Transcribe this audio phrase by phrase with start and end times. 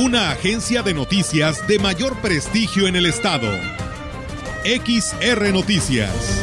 [0.00, 3.50] una agencia de noticias de mayor prestigio en el estado.
[4.64, 6.40] XR Noticias.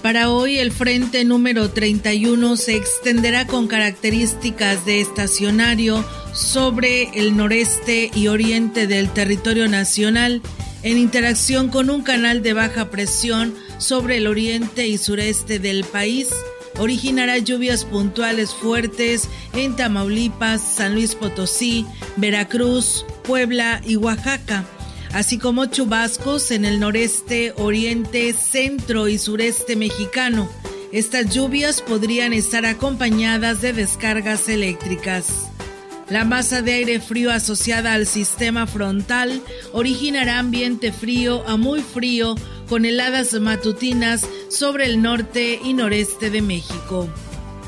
[0.00, 6.02] Para hoy el frente número 31 se extenderá con características de estacionario
[6.32, 10.40] sobre el noreste y oriente del territorio nacional
[10.82, 16.28] en interacción con un canal de baja presión sobre el oriente y sureste del país.
[16.78, 24.64] Originará lluvias puntuales fuertes en Tamaulipas, San Luis Potosí, Veracruz, Puebla y Oaxaca,
[25.12, 30.50] así como chubascos en el noreste, oriente, centro y sureste mexicano.
[30.92, 35.48] Estas lluvias podrían estar acompañadas de descargas eléctricas.
[36.08, 42.36] La masa de aire frío asociada al sistema frontal originará ambiente frío a muy frío
[42.68, 47.08] con heladas matutinas sobre el norte y noreste de México.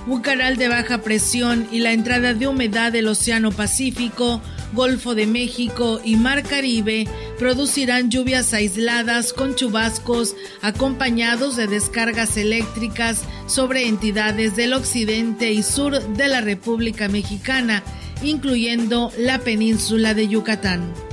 [0.06, 4.40] Un canal de baja presión y la entrada de humedad del Océano Pacífico,
[4.72, 7.06] Golfo de México y Mar Caribe
[7.38, 16.00] producirán lluvias aisladas con chubascos acompañados de descargas eléctricas sobre entidades del occidente y sur
[16.00, 17.82] de la República Mexicana
[18.22, 21.07] incluyendo la península de Yucatán.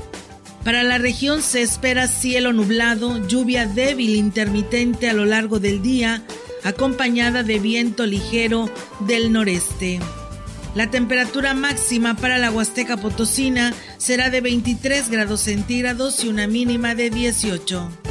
[0.65, 6.23] Para la región se espera cielo nublado, lluvia débil intermitente a lo largo del día,
[6.63, 8.71] acompañada de viento ligero
[9.01, 9.99] del noreste.
[10.73, 16.95] La temperatura máxima para la Huasteca Potosina será de 23 grados centígrados y una mínima
[16.95, 18.04] de 18.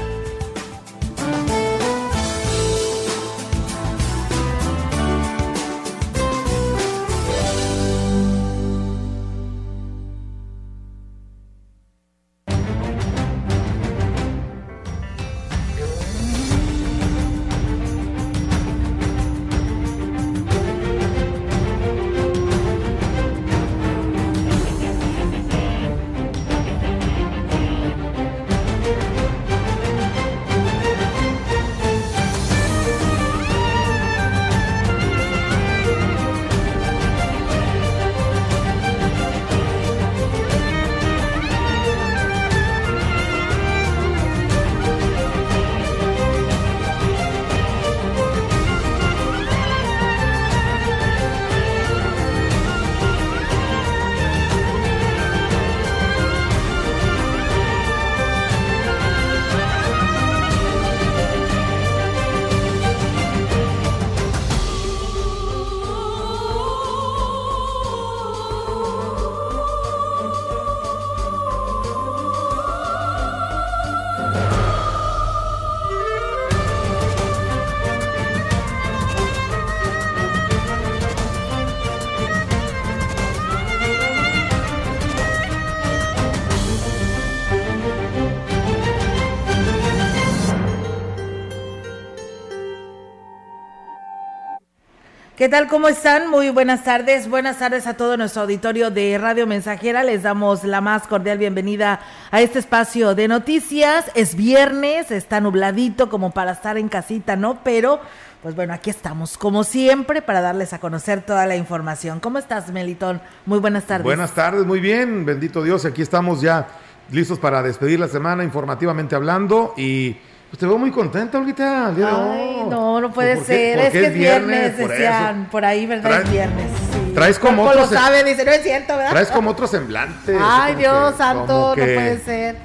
[95.44, 95.68] ¿Qué tal?
[95.68, 96.30] ¿Cómo están?
[96.30, 97.28] Muy buenas tardes.
[97.28, 100.02] Buenas tardes a todo nuestro auditorio de Radio Mensajera.
[100.02, 102.00] Les damos la más cordial bienvenida
[102.30, 104.10] a este espacio de noticias.
[104.14, 107.58] Es viernes, está nubladito como para estar en casita, ¿no?
[107.62, 108.00] Pero,
[108.42, 112.20] pues bueno, aquí estamos, como siempre, para darles a conocer toda la información.
[112.20, 113.20] ¿Cómo estás, Melitón?
[113.44, 114.04] Muy buenas tardes.
[114.04, 115.26] Buenas tardes, muy bien.
[115.26, 116.68] Bendito Dios, aquí estamos ya
[117.10, 120.16] listos para despedir la semana informativamente hablando y
[120.54, 123.76] pues te veo muy contenta, Olguita, el día de Ay, no, no puede ser.
[123.76, 126.22] Es que es viernes, decían por ahí, ¿verdad?
[126.22, 126.66] Es viernes.
[127.12, 127.80] Traes como otro.
[127.80, 129.10] lo sabe, dice, no es cierto, ¿verdad?
[129.10, 130.38] Traes como otro semblante.
[130.40, 132.56] Ay, Dios santo, no puede ser.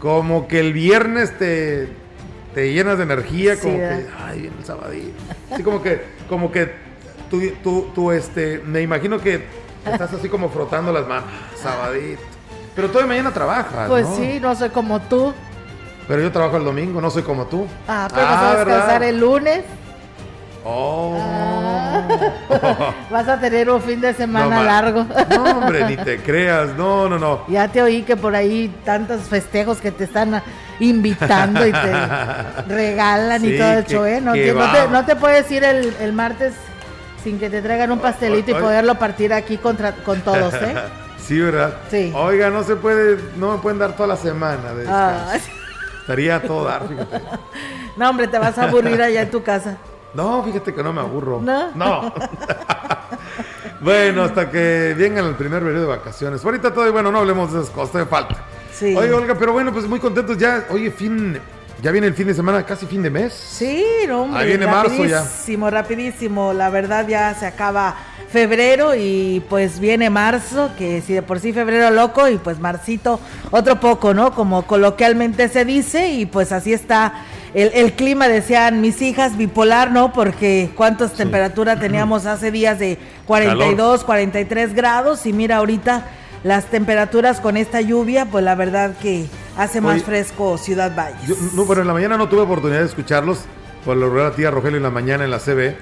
[0.00, 1.88] Como que el viernes te,
[2.52, 5.22] te llenas de energía, como que, ay, viene el sabadito.
[5.52, 6.72] Así como que, como que
[7.30, 9.44] tú, tú, tú, este, me imagino que
[9.84, 11.30] estás así como frotando las manos,
[11.62, 12.22] sabadito.
[12.74, 15.32] Pero de mañana trabajas, Pues sí, no sé como tú.
[16.08, 17.66] Pero yo trabajo el domingo, no soy como tú.
[17.88, 19.64] Ah, pero vas a ah, descansar el lunes.
[20.64, 21.16] Oh.
[21.20, 21.86] Ah.
[23.10, 25.06] Vas a tener un fin de semana largo.
[25.30, 26.74] No, hombre, ni te creas.
[26.76, 27.46] No, no, no.
[27.48, 30.42] Ya te oí que por ahí tantos festejos que te están
[30.80, 31.92] invitando y te
[32.68, 34.20] regalan y todo el show, ¿eh?
[34.20, 36.54] No, te, puedes ir el, martes
[37.22, 40.74] sin que te traigan un pastelito y poderlo partir aquí contra, con todos, ¿eh?
[41.18, 41.74] Sí, ¿verdad?
[41.90, 42.12] Sí.
[42.14, 45.32] Oiga, no se puede, no me pueden dar toda la semana de ah.
[46.06, 47.20] Estaría todo dar, fíjate.
[47.96, 49.78] No, hombre, te vas a aburrir allá en tu casa.
[50.12, 51.40] No, fíjate que no me aburro.
[51.40, 51.72] No.
[51.74, 52.12] No.
[53.80, 56.44] bueno, hasta que vengan el primer periodo de vacaciones.
[56.44, 58.36] Ahorita todavía, bueno, no hablemos de esas cosas, de falta.
[58.70, 58.94] Sí.
[58.94, 60.66] Oye, Olga, pero bueno, pues muy contentos ya.
[60.68, 61.40] Oye, fin,
[61.82, 63.32] ya viene el fin de semana, casi fin de mes.
[63.32, 64.40] Sí, hombre.
[64.40, 65.20] Ahí viene marzo ya.
[65.20, 66.52] Rapidísimo, rapidísimo.
[66.52, 67.96] La verdad ya se acaba
[68.30, 73.20] febrero y pues viene marzo, que si de por sí febrero loco y pues marcito
[73.50, 74.32] otro poco, ¿no?
[74.32, 77.24] Como coloquialmente se dice y pues así está
[77.54, 80.12] el, clima, decían mis hijas, bipolar, ¿no?
[80.12, 86.04] Porque cuántas temperaturas teníamos hace días de 42, 43 grados y mira ahorita
[86.44, 91.54] las temperaturas con esta lluvia, pues la verdad que hace más fresco Ciudad Valles.
[91.54, 93.40] no, pero en la mañana no tuve oportunidad de escucharlos,
[93.84, 95.74] por lo la tía Rogelio en la mañana en la CB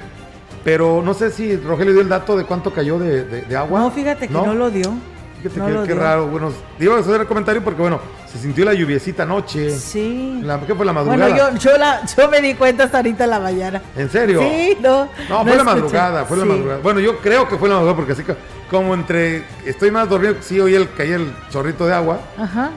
[0.65, 3.81] pero no sé si Rogelio dio el dato de cuánto cayó de, agua.
[3.81, 4.95] No, fíjate que no, lo dio.
[5.43, 6.27] Fíjate qué raro.
[6.27, 8.01] Bueno, iba a hacer el comentario porque, bueno,
[8.33, 9.71] se sintió la lluviecita anoche.
[9.79, 10.43] Sí.
[10.67, 11.29] ¿Qué fue la madrugada?
[11.29, 11.77] Bueno, yo,
[12.17, 13.83] yo, me di cuenta hasta ahorita en la mañana.
[13.95, 14.41] ¿En serio?
[14.41, 15.11] Sí, no.
[15.29, 16.81] No, fue la madrugada, fue la madrugada.
[16.83, 18.25] Bueno, yo creo que fue la madrugada porque así
[18.71, 19.45] como entre.
[19.65, 22.21] Estoy más dormido, sí oí el, caía el chorrito de agua.
[22.39, 22.71] Ajá.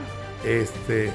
[0.44, 1.12] Este.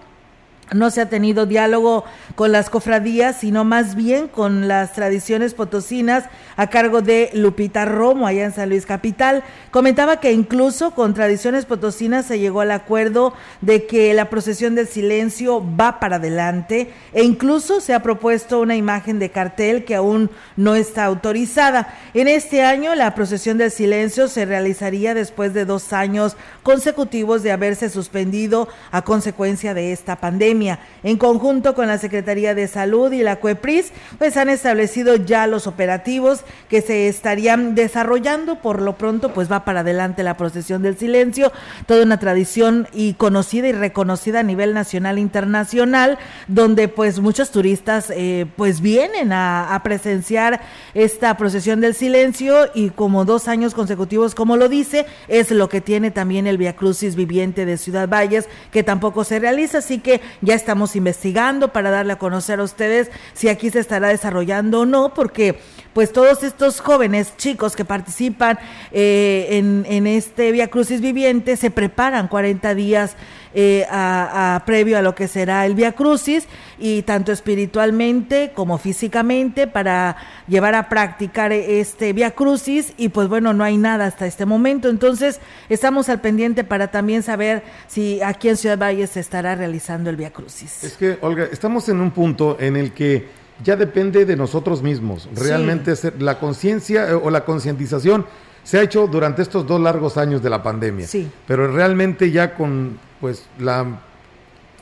[0.75, 2.05] no se ha tenido diálogo
[2.35, 6.25] con las cofradías, sino más bien con las tradiciones potosinas
[6.57, 9.43] a cargo de Lupita Romo, allá en San Luis Capital.
[9.71, 14.89] Comentaba que incluso con tradiciones potosinas se llegó al acuerdo de que la procesión del
[14.89, 20.31] silencio va para adelante e incluso se ha propuesto una imagen de cartel que aún
[20.57, 21.95] no está autorizada.
[22.15, 27.53] En este año la procesión del silencio se realizaría después de dos años consecutivos de
[27.53, 30.79] haberse suspendido a consecuencia de esta pandemia.
[31.03, 35.67] En conjunto con la Secretaría de Salud y la CUEPRIS, pues han establecido ya los
[35.67, 38.57] operativos que se estarían desarrollando.
[38.57, 41.53] Por lo pronto, pues va para adelante la procesión del silencio,
[41.87, 46.19] toda una tradición y conocida y reconocida a nivel nacional e internacional,
[46.49, 50.61] donde pues muchos turistas eh, pues vienen a, a presenciar
[50.95, 55.81] esta procesión del silencio y como dos años consecutivos, como lo dice, es lo que
[55.81, 60.21] tiene también el Via Crucis viviente de Ciudad Valles, que tampoco se realiza, así que
[60.41, 64.87] ya estamos investigando para darle a conocer a ustedes si aquí se estará desarrollando o
[64.87, 65.59] no, porque
[65.93, 68.59] pues todos estos jóvenes chicos que participan
[68.93, 73.17] eh, en, este Via Crucis Viviente se preparan 40 días
[73.55, 76.47] eh, a, previo a lo que será el Via Crucis
[76.79, 80.17] y tanto espiritualmente como físicamente para
[80.49, 84.89] llevar a practicar este Via Crucis y pues bueno, no hay nada hasta este momento.
[84.89, 90.09] Entonces estamos al pendiente para también saber si aquí en Ciudad Valle se estará realizando
[90.09, 90.83] el Via Crucis.
[90.83, 95.29] Es que, Olga, estamos en un punto en el que ya depende de nosotros mismos.
[95.35, 98.27] Realmente la conciencia eh, o la concientización
[98.65, 101.07] se ha hecho durante estos dos largos años de la pandemia.
[101.07, 101.31] Sí.
[101.47, 103.87] Pero realmente ya con pues la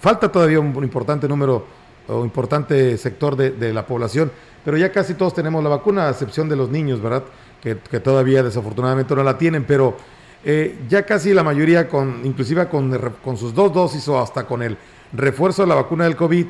[0.01, 1.67] falta todavía un, importante número
[2.09, 4.33] o importante sector de, la población,
[4.65, 7.23] pero ya casi todos tenemos la vacuna, a excepción de los niños, ¿verdad?
[7.63, 9.97] Que, todavía desafortunadamente no la tienen, pero
[10.45, 14.63] eh, ya casi la mayoría, con, inclusive con, con sus dos dosis o hasta con
[14.63, 14.77] el
[15.13, 16.47] refuerzo de la vacuna del COVID,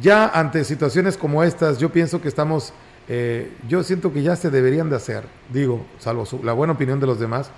[0.00, 2.72] ya ante situaciones como estas, yo pienso que estamos,
[3.08, 7.06] eh, yo siento que ya se deberían de hacer, digo, salvo la buena opinión de
[7.06, 7.50] los demás,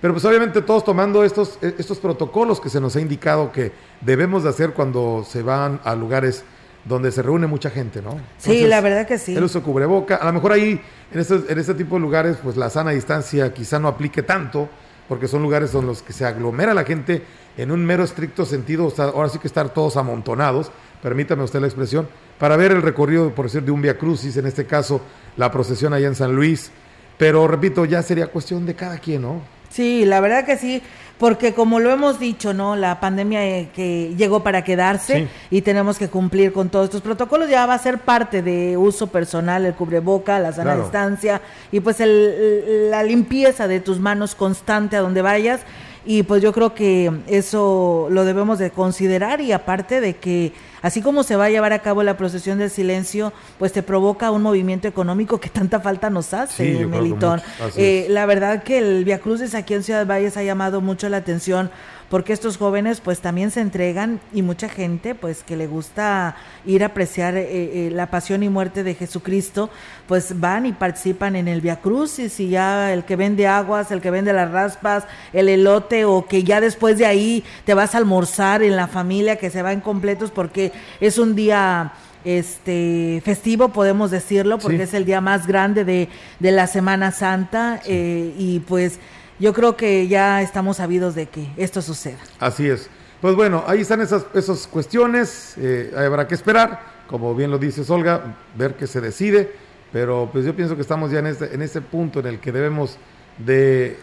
[0.00, 3.72] pero pues obviamente todos tomando estos, e, estos protocolos que se nos ha indicado que
[4.00, 6.44] debemos de hacer cuando se van a lugares
[6.84, 8.16] donde se reúne mucha gente, ¿no?
[8.38, 9.36] sí, la verdad que sí.
[9.36, 10.80] El uso cubreboca, a lo mejor ahí,
[11.12, 14.68] en este, en este tipo de lugares, pues la sana distancia quizá no aplique tanto,
[15.08, 17.22] porque son lugares donde los que se aglomera la gente
[17.56, 20.70] en un mero estricto sentido, ahora sí que estar todos amontonados,
[21.02, 24.46] permítame usted la expresión, para ver el recorrido, por decir, de un Via Crucis, en
[24.46, 25.00] este caso
[25.36, 26.70] la procesión allá en San Luis.
[27.18, 29.42] Pero repito, ya sería cuestión de cada quien, ¿no?
[29.70, 30.82] Sí, la verdad que sí,
[31.18, 32.74] porque como lo hemos dicho, ¿no?
[32.74, 37.48] La pandemia eh, que llegó para quedarse y tenemos que cumplir con todos estos protocolos,
[37.48, 41.40] ya va a ser parte de uso personal, el cubreboca, la sana distancia
[41.70, 45.60] y pues la limpieza de tus manos constante a donde vayas
[46.04, 51.00] y pues yo creo que eso lo debemos de considerar y aparte de que así
[51.00, 54.42] como se va a llevar a cabo la procesión del silencio, pues te provoca un
[54.42, 57.40] movimiento económico que tanta falta nos hace, Melitón.
[57.76, 61.18] Eh, la verdad que el Via Cruces aquí en Ciudad Valles ha llamado mucho la
[61.18, 61.70] atención
[62.12, 66.82] porque estos jóvenes pues también se entregan y mucha gente pues que le gusta ir
[66.82, 69.70] a apreciar eh, eh, la pasión y muerte de Jesucristo,
[70.06, 74.02] pues van y participan en el Via Crucis y ya el que vende aguas, el
[74.02, 77.98] que vende las raspas, el elote o que ya después de ahí te vas a
[77.98, 81.94] almorzar en la familia que se va en completos porque es un día
[82.26, 86.08] este festivo podemos decirlo porque es el día más grande de,
[86.40, 88.98] la Semana Santa eh, y pues
[89.42, 92.18] yo creo que ya estamos sabidos de que esto suceda.
[92.38, 92.88] Así es.
[93.20, 97.82] Pues bueno, ahí están esas, esas cuestiones, eh, habrá que esperar, como bien lo dice
[97.92, 99.50] Olga, ver qué se decide,
[99.92, 102.52] pero pues yo pienso que estamos ya en este, en este punto en el que
[102.52, 102.98] debemos
[103.38, 103.96] de,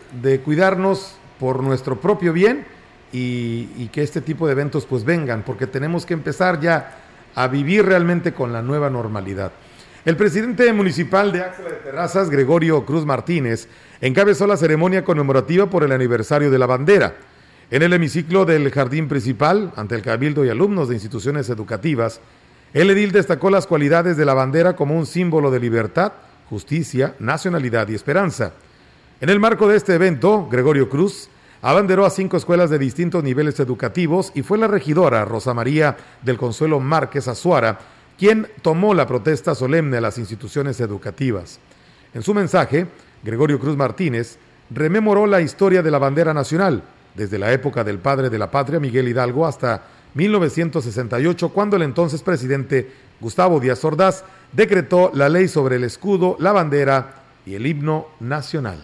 [0.44, 2.66] cuidarnos por nuestro propio bien
[3.14, 6.98] y, y, que este tipo de eventos pues vengan, porque tenemos que empezar ya
[7.34, 9.54] a vivir realmente con la nueva normalidad.
[10.04, 13.70] El presidente municipal de Axla de Terrazas, Gregorio Cruz Martínez,
[14.02, 17.16] encabezó la ceremonia conmemorativa por el aniversario de la bandera.
[17.72, 22.20] En el hemiciclo del jardín principal, ante el cabildo y alumnos de instituciones educativas,
[22.74, 26.14] el edil destacó las cualidades de la bandera como un símbolo de libertad,
[26.50, 28.54] justicia, nacionalidad y esperanza.
[29.22, 31.30] En el marco de este evento, Gregorio Cruz
[31.62, 36.38] abanderó a cinco escuelas de distintos niveles educativos y fue la regidora Rosa María del
[36.38, 37.80] Consuelo Márquez Azuara
[38.20, 41.60] quien tomó la protesta solemne a las instituciones educativas.
[42.14, 42.86] En su mensaje,
[43.24, 44.38] Gregorio Cruz Martínez
[44.70, 46.84] rememoró la historia de la bandera nacional,
[47.16, 49.84] desde la época del padre de la patria, Miguel Hidalgo, hasta
[50.14, 54.24] 1968, cuando el entonces presidente Gustavo Díaz Ordaz
[54.54, 58.80] decretó la ley sobre el escudo, la bandera y el himno nacional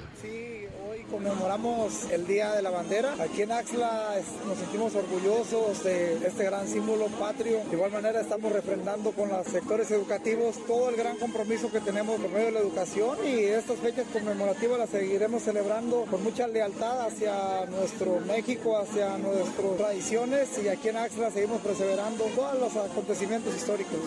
[1.25, 3.15] conmemoramos el Día de la Bandera.
[3.19, 4.13] Aquí en Axla
[4.47, 7.63] nos sentimos orgullosos de este gran símbolo patrio.
[7.67, 12.19] De igual manera estamos refrendando con los sectores educativos todo el gran compromiso que tenemos
[12.19, 17.07] por medio de la educación y estas fechas conmemorativas las seguiremos celebrando con mucha lealtad
[17.07, 23.55] hacia nuestro México, hacia nuestras tradiciones y aquí en Axla seguimos perseverando todos los acontecimientos
[23.55, 23.99] históricos.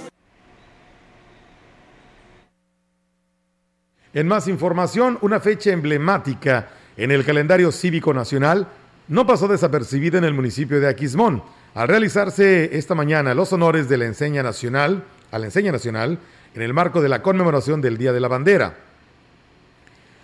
[4.14, 8.66] En más información, una fecha emblemática en el calendario cívico nacional
[9.06, 11.42] no pasó desapercibida en el municipio de Aquismón,
[11.74, 16.18] al realizarse esta mañana los honores de la enseña nacional, a la enseña nacional,
[16.54, 18.76] en el marco de la conmemoración del Día de la Bandera.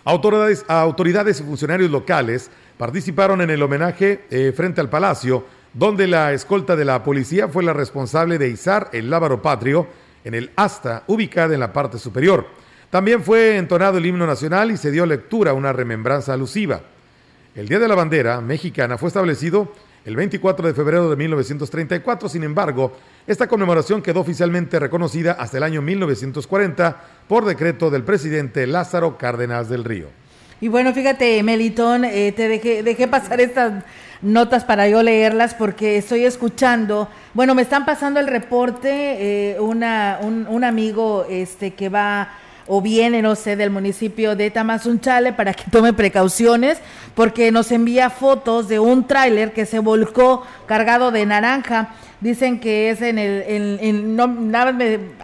[0.04, 6.76] Autoridades, y funcionarios locales participaron en el homenaje eh, frente al Palacio, donde la escolta
[6.76, 9.86] de la policía fue la responsable de izar el lábaro patrio
[10.24, 12.46] en el asta ubicada en la parte superior.
[12.94, 16.80] También fue entonado el himno nacional y se dio lectura a una remembranza alusiva.
[17.56, 19.72] El Día de la Bandera mexicana fue establecido
[20.04, 22.96] el 24 de febrero de 1934, sin embargo,
[23.26, 29.68] esta conmemoración quedó oficialmente reconocida hasta el año 1940 por decreto del presidente Lázaro Cárdenas
[29.68, 30.06] del Río.
[30.60, 33.82] Y bueno, fíjate, Melitón, eh, te dejé, dejé pasar estas
[34.22, 39.82] notas para yo leerlas porque estoy escuchando, bueno, me están pasando el reporte, eh, un,
[40.48, 45.70] un, amigo este, que va o viene, no sé, del municipio de Tamazunchale para que
[45.70, 46.78] tome precauciones
[47.14, 51.94] porque nos envía fotos de un tráiler que se volcó cargado de naranja.
[52.20, 54.24] Dicen que es en el, en, no,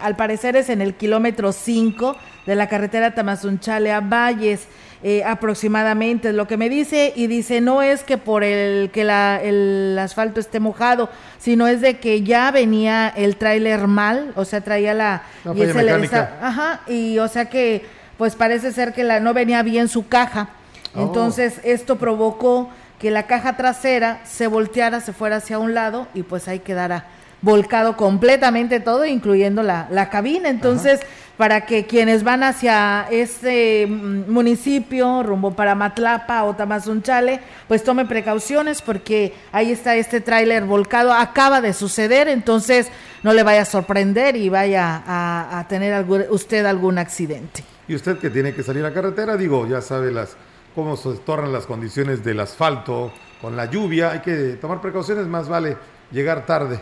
[0.01, 4.67] al parecer es en el kilómetro 5 de la carretera Tamazunchale a Valles.
[5.03, 9.03] Eh, aproximadamente, es lo que me dice, y dice, no es que por el que
[9.03, 14.45] la, el asfalto esté mojado, sino es de que ya venía el tráiler mal, o
[14.45, 15.23] sea, traía la...
[15.55, 17.83] y ajá, y o sea que,
[18.19, 20.49] pues parece ser que la, no venía bien su caja,
[20.93, 21.01] oh.
[21.01, 26.21] entonces esto provocó que la caja trasera se volteara, se fuera hacia un lado y
[26.21, 27.05] pues ahí quedara
[27.41, 30.49] volcado completamente todo, incluyendo la, la cabina.
[30.49, 30.99] Entonces,
[31.41, 38.07] para que quienes van hacia este mm, municipio, rumbo para Matlapa o Tamazunchale, pues tomen
[38.07, 42.91] precauciones porque ahí está este tráiler volcado, acaba de suceder, entonces
[43.23, 47.63] no le vaya a sorprender y vaya a, tener usted algún accidente.
[47.87, 50.37] Y usted que tiene que salir a carretera, digo, ya sabe las
[50.75, 55.49] cómo se tornan las condiciones del asfalto con la lluvia, hay que tomar precauciones, más
[55.49, 55.75] vale
[56.11, 56.79] llegar tarde,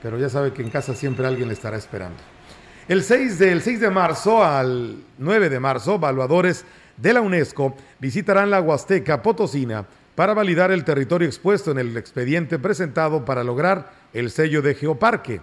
[0.00, 2.39] pero ya sabe que en casa siempre alguien le estará esperando.
[2.88, 6.64] El 6, del 6 de marzo al 9 de marzo, evaluadores
[6.96, 12.58] de la UNESCO visitarán la Huasteca Potosina para validar el territorio expuesto en el expediente
[12.58, 15.40] presentado para lograr el sello de Geoparque.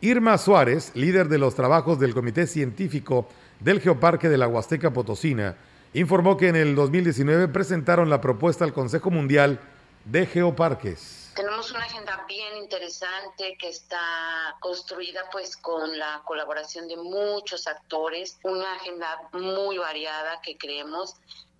[0.00, 3.28] Irma Suárez, líder de los trabajos del Comité Científico
[3.60, 5.56] del Geoparque de la Huasteca Potosina,
[5.94, 9.60] informó que en el 2019 presentaron la propuesta al Consejo Mundial
[10.04, 11.21] de Geoparques.
[11.34, 18.38] Tenemos una agenda bien interesante que está construida pues con la colaboración de muchos actores,
[18.42, 21.14] una agenda muy variada que creemos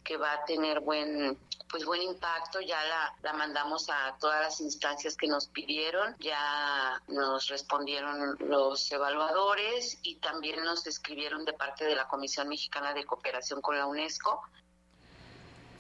[0.05, 1.39] que va a tener buen
[1.71, 7.01] pues buen impacto, ya la, la, mandamos a todas las instancias que nos pidieron, ya
[7.09, 13.07] nos respondieron los evaluadores y también nos escribieron de parte de la Comisión Mexicana de
[13.07, 14.43] Cooperación con la UNESCO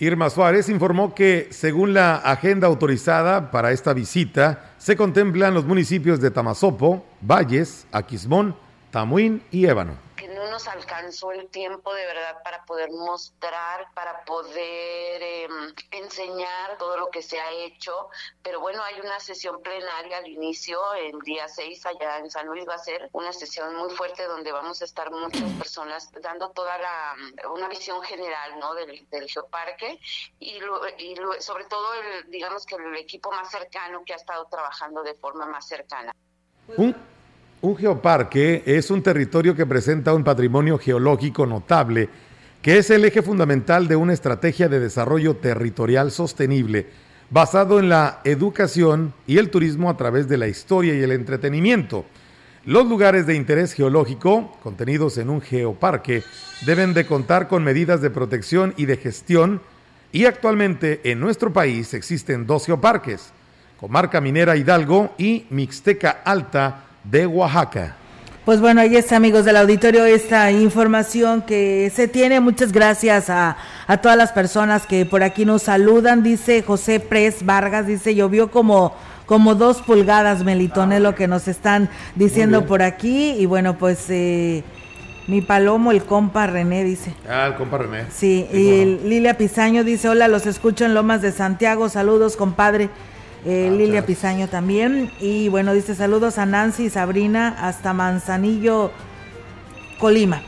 [0.02, 6.20] Irma Suárez informó que, según la agenda autorizada para esta visita, se contemplan los municipios
[6.20, 8.56] de Tamazopo, Valles, Aquismón,
[8.90, 10.11] Tamuín y Ébano
[10.50, 17.10] nos alcanzó el tiempo de verdad para poder mostrar, para poder em, enseñar todo lo
[17.10, 18.08] que se ha hecho.
[18.42, 22.68] Pero bueno, hay una sesión plenaria al inicio, el día 6 allá en San Luis
[22.68, 26.78] va a ser una sesión muy fuerte donde vamos a estar muchas personas dando toda
[26.78, 27.14] la,
[27.52, 28.74] una visión general ¿no?
[28.74, 29.98] del, del geoparque
[30.38, 30.60] y,
[30.98, 35.14] y sobre todo, el, digamos que el equipo más cercano que ha estado trabajando de
[35.14, 36.12] forma más cercana.
[37.76, 42.08] Geoparque es un territorio que presenta un patrimonio geológico notable,
[42.60, 46.88] que es el eje fundamental de una estrategia de desarrollo territorial sostenible,
[47.30, 52.04] basado en la educación y el turismo a través de la historia y el entretenimiento.
[52.64, 56.22] Los lugares de interés geológico, contenidos en un geoparque,
[56.66, 59.60] deben de contar con medidas de protección y de gestión,
[60.12, 63.32] y actualmente en nuestro país existen dos geoparques,
[63.80, 67.96] Comarca Minera Hidalgo y Mixteca Alta, de Oaxaca.
[68.44, 72.40] Pues bueno, ahí está, amigos del auditorio, esta información que se tiene.
[72.40, 76.24] Muchas gracias a, a todas las personas que por aquí nos saludan.
[76.24, 81.46] Dice José Pres Vargas, dice, llovió como, como dos pulgadas, Melitón, es lo que nos
[81.46, 83.36] están diciendo por aquí.
[83.38, 84.64] Y bueno, pues eh,
[85.28, 87.14] mi palomo, el compa René, dice.
[87.30, 88.06] Ah, el compa René.
[88.10, 92.90] Sí, y Lilia Pizaño dice, hola, los escucho en Lomas de Santiago, saludos, compadre.
[93.44, 95.10] Eh, ah, Lilia Pizaño también.
[95.20, 98.92] Y bueno, dice saludos a Nancy y Sabrina hasta Manzanillo,
[99.98, 100.42] Colima.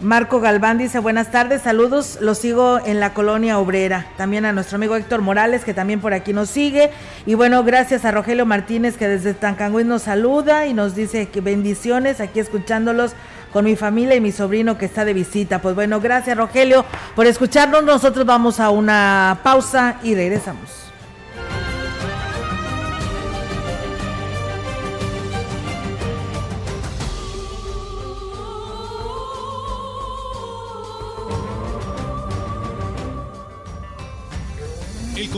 [0.00, 4.06] Marco Galván dice buenas tardes, saludos, los sigo en la colonia obrera.
[4.18, 6.90] También a nuestro amigo Héctor Morales, que también por aquí nos sigue.
[7.24, 11.40] Y bueno, gracias a Rogelio Martínez, que desde Tancangüí nos saluda y nos dice que
[11.40, 13.12] bendiciones aquí escuchándolos
[13.52, 15.62] con mi familia y mi sobrino que está de visita.
[15.62, 17.84] Pues bueno, gracias Rogelio por escucharnos.
[17.84, 20.92] Nosotros vamos a una pausa y regresamos.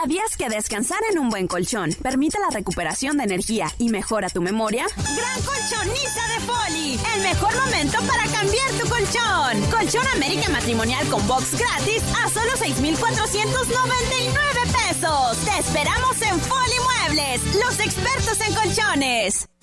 [0.00, 4.40] ¿Sabías que descansar en un buen colchón permite la recuperación de energía y mejora tu
[4.40, 4.86] memoria?
[4.94, 9.60] Gran colchoniza de Poli, el mejor momento para cambiar tu colchón.
[9.72, 15.36] Colchón América Matrimonial con box gratis a solo 6,499 pesos.
[15.38, 19.48] Te esperamos en Poli Muebles, los expertos en colchones.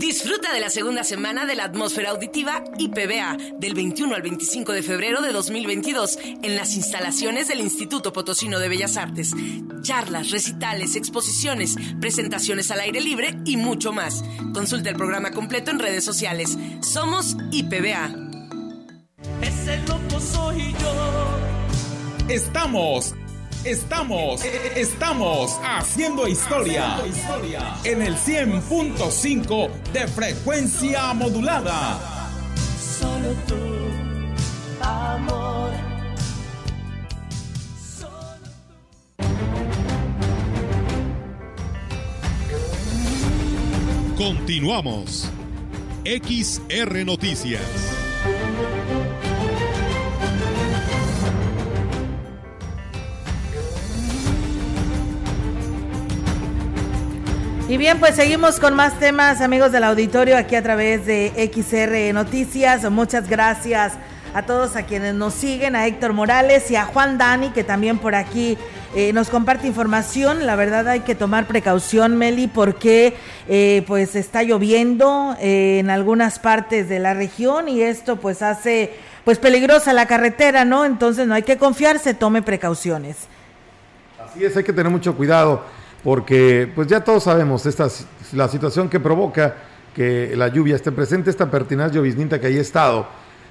[0.00, 4.82] Disfruta de la segunda semana de la atmósfera auditiva IPBA del 21 al 25 de
[4.82, 9.34] febrero de 2022 en las instalaciones del Instituto Potosino de Bellas Artes.
[9.82, 14.24] Charlas, recitales, exposiciones, presentaciones al aire libre y mucho más.
[14.54, 16.56] Consulta el programa completo en redes sociales.
[16.80, 18.10] Somos IPBA.
[19.42, 22.26] Ese loco soy yo.
[22.30, 23.14] Estamos
[23.64, 24.42] Estamos,
[24.74, 26.96] estamos haciendo historia
[27.84, 32.30] en el 100.5 de frecuencia modulada.
[32.98, 33.56] Solo tú,
[34.82, 35.72] amor.
[44.16, 45.30] Continuamos.
[46.04, 47.99] XR Noticias.
[57.70, 62.12] Y bien, pues seguimos con más temas, amigos del auditorio, aquí a través de XR
[62.12, 62.90] Noticias.
[62.90, 63.92] Muchas gracias
[64.34, 67.98] a todos a quienes nos siguen, a Héctor Morales y a Juan Dani, que también
[67.98, 68.58] por aquí
[68.96, 70.46] eh, nos comparte información.
[70.46, 73.14] La verdad hay que tomar precaución, Meli, porque
[73.48, 78.94] eh, pues está lloviendo eh, en algunas partes de la región y esto pues hace
[79.24, 80.84] pues peligrosa la carretera, ¿no?
[80.84, 83.28] Entonces no hay que confiarse, tome precauciones.
[84.18, 85.62] Así es, hay que tener mucho cuidado
[86.02, 87.88] porque pues ya todos sabemos esta,
[88.32, 89.56] la situación que provoca
[89.94, 93.06] que la lluvia esté presente, esta pertinaz lloviznita que haya estado.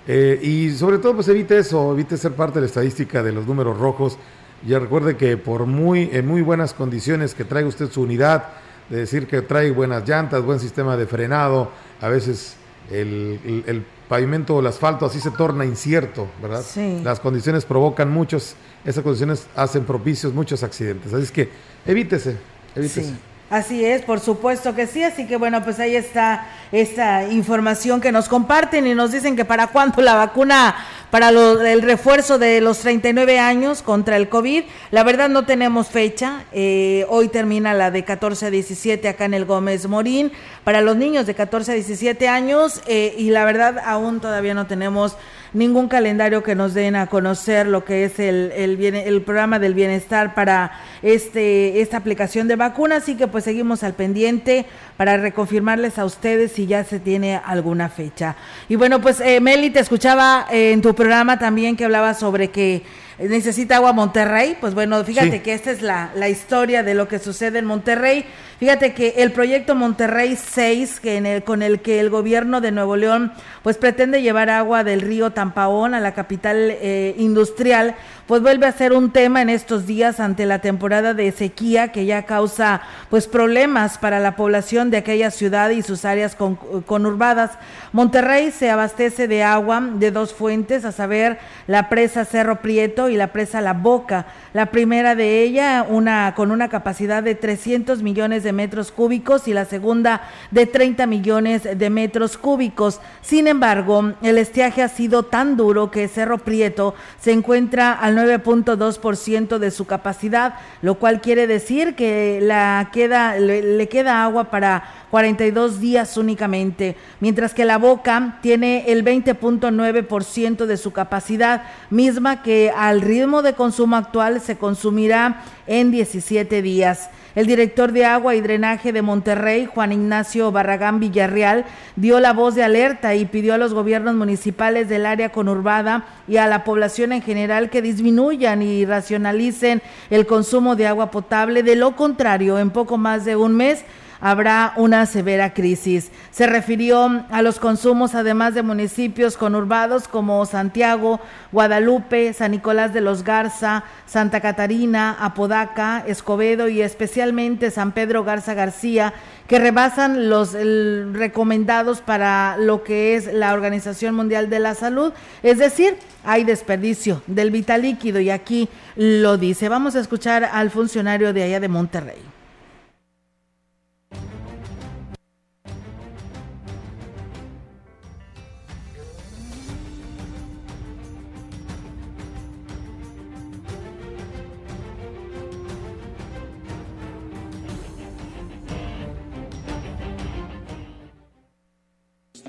[0.07, 3.45] Eh, y sobre todo, pues evite eso, evite ser parte de la estadística de los
[3.45, 4.17] números rojos.
[4.65, 8.45] Ya recuerde que por muy, en muy buenas condiciones que traiga usted su unidad,
[8.89, 11.69] de decir que trae buenas llantas, buen sistema de frenado,
[12.01, 12.55] a veces
[12.91, 16.63] el, el, pavimento o el asfalto así se torna incierto, ¿verdad?
[16.67, 16.99] Sí.
[17.03, 21.13] Las condiciones provocan muchos, esas condiciones hacen propicios muchos accidentes.
[21.13, 21.49] Así es que
[21.85, 22.37] evítese,
[22.75, 23.13] evítese.
[23.49, 25.03] Así es, por supuesto que sí.
[25.03, 29.43] Así que bueno, pues ahí está esta información que nos comparten y nos dicen que
[29.43, 30.75] para cuándo la vacuna
[31.09, 34.65] para el refuerzo de los 39 años contra el COVID.
[34.91, 36.43] La verdad no tenemos fecha.
[36.51, 40.31] Eh, hoy termina la de 14 a 17 acá en el Gómez Morín
[40.63, 44.67] para los niños de 14 a 17 años eh, y la verdad aún todavía no
[44.67, 45.17] tenemos
[45.53, 49.73] ningún calendario que nos den a conocer lo que es el, el, el programa del
[49.73, 54.65] bienestar para este, esta aplicación de vacuna, así que pues seguimos al pendiente
[54.97, 58.35] para reconfirmarles a ustedes si ya se tiene alguna fecha.
[58.67, 62.49] Y bueno, pues eh, Meli, te escuchaba eh, en tu programa también que hablaba sobre
[62.49, 62.83] que
[63.19, 67.19] necesita agua Monterrey, pues bueno, fíjate que esta es la, la historia de lo que
[67.19, 68.25] sucede en Monterrey.
[68.59, 72.71] Fíjate que el proyecto Monterrey 6, que en el, con el que el gobierno de
[72.71, 73.31] Nuevo León
[73.63, 77.95] pues pretende llevar agua del río Tampaón a la capital eh, industrial,
[78.27, 82.05] pues vuelve a ser un tema en estos días ante la temporada de sequía que
[82.05, 86.55] ya causa pues problemas para la población de aquella ciudad y sus áreas con,
[86.85, 87.51] conurbadas.
[87.91, 93.17] Monterrey se abastece de agua de dos fuentes, a saber la presa Cerro Prieto y
[93.17, 94.27] la presa La Boca.
[94.53, 99.53] La primera de ella una, con una capacidad de 300 millones de metros cúbicos y
[99.53, 103.01] la segunda de 30 millones de metros cúbicos.
[103.21, 109.57] Sin embargo, el estiaje ha sido tan duro que Cerro Prieto se encuentra al 9.2%
[109.57, 116.95] de su capacidad, lo cual quiere decir que le queda agua para 42 días únicamente,
[117.19, 123.53] mientras que la boca tiene el 20.9% de su capacidad, misma que al ritmo de
[123.53, 127.09] consumo actual se consumirá en 17 días.
[127.35, 131.63] El director de agua y drenaje de Monterrey, Juan Ignacio Barragán Villarreal,
[131.95, 136.37] dio la voz de alerta y pidió a los gobiernos municipales del área conurbada y
[136.37, 141.61] a la población en general que disminuyan y racionalicen el consumo de agua potable.
[141.61, 143.85] De lo contrario, en poco más de un mes,
[144.21, 146.11] habrá una severa crisis.
[146.31, 151.19] Se refirió a los consumos además de municipios conurbados como Santiago,
[151.51, 158.53] Guadalupe, San Nicolás de los Garza, Santa Catarina, Apodaca, Escobedo y especialmente San Pedro Garza
[158.53, 159.13] García,
[159.47, 165.13] que rebasan los recomendados para lo que es la Organización Mundial de la Salud.
[165.41, 169.69] Es decir, hay desperdicio del vital líquido y aquí lo dice.
[169.69, 172.38] Vamos a escuchar al funcionario de allá de Monterrey.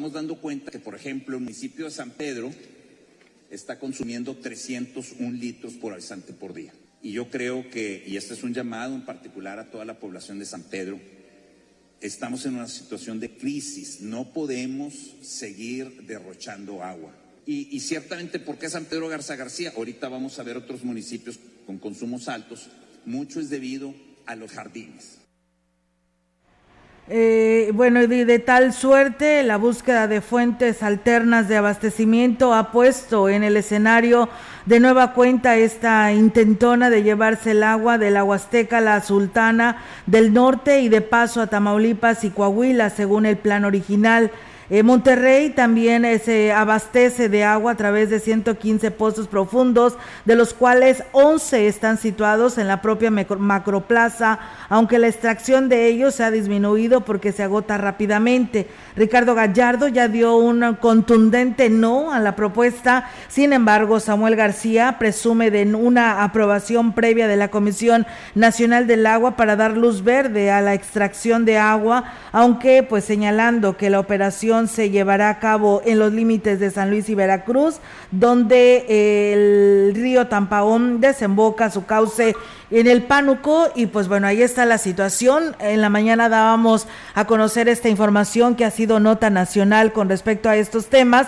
[0.01, 2.51] Estamos dando cuenta que, por ejemplo, el municipio de San Pedro
[3.51, 6.73] está consumiendo 301 litros por habitante por día.
[7.03, 10.39] Y yo creo que, y este es un llamado en particular a toda la población
[10.39, 10.99] de San Pedro,
[12.01, 17.15] estamos en una situación de crisis, no podemos seguir derrochando agua.
[17.45, 19.75] Y, y ciertamente, ¿por qué San Pedro Garza García?
[19.77, 22.71] Ahorita vamos a ver otros municipios con consumos altos.
[23.05, 25.20] Mucho es debido a los jardines.
[27.09, 33.29] Eh, bueno, de, de, tal suerte, la búsqueda de fuentes alternas de abastecimiento ha puesto
[33.29, 34.29] en el escenario
[34.67, 40.33] de nueva cuenta esta intentona de llevarse el agua de la Huasteca la Sultana del
[40.33, 44.31] Norte y de paso a Tamaulipas y Coahuila, según el plan original.
[44.73, 50.37] Eh, Monterrey también eh, se abastece de agua a través de 115 pozos profundos, de
[50.37, 56.23] los cuales 11 están situados en la propia macroplaza, aunque la extracción de ellos se
[56.23, 58.69] ha disminuido porque se agota rápidamente.
[58.95, 65.51] Ricardo Gallardo ya dio un contundente no a la propuesta, sin embargo Samuel García presume
[65.51, 68.07] de una aprobación previa de la Comisión
[68.37, 73.77] Nacional del Agua para dar luz verde a la extracción de agua, aunque pues señalando
[73.77, 77.81] que la operación se llevará a cabo en los límites de San Luis y Veracruz,
[78.11, 82.35] donde el río Tampaón desemboca su cauce
[82.71, 85.57] en el Pánuco y pues bueno, ahí está la situación.
[85.59, 90.49] En la mañana dábamos a conocer esta información que ha sido nota nacional con respecto
[90.49, 91.27] a estos temas.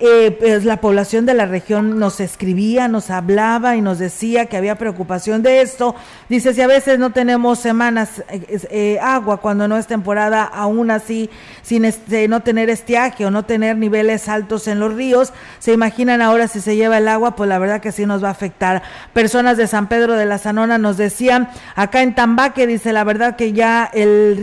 [0.00, 4.56] Eh, pues la población de la región nos escribía, nos hablaba y nos decía que
[4.56, 5.94] había preocupación de esto.
[6.28, 10.90] Dice, si a veces no tenemos semanas eh, eh, agua cuando no es temporada, aún
[10.90, 11.30] así,
[11.62, 16.22] sin este, no tener estiaje o no tener niveles altos en los ríos, se imaginan
[16.22, 18.82] ahora si se lleva el agua, pues la verdad que sí nos va a afectar.
[19.12, 23.36] Personas de San Pedro de la Zanona nos decían, acá en Tambaque, dice, la verdad
[23.36, 24.42] que ya el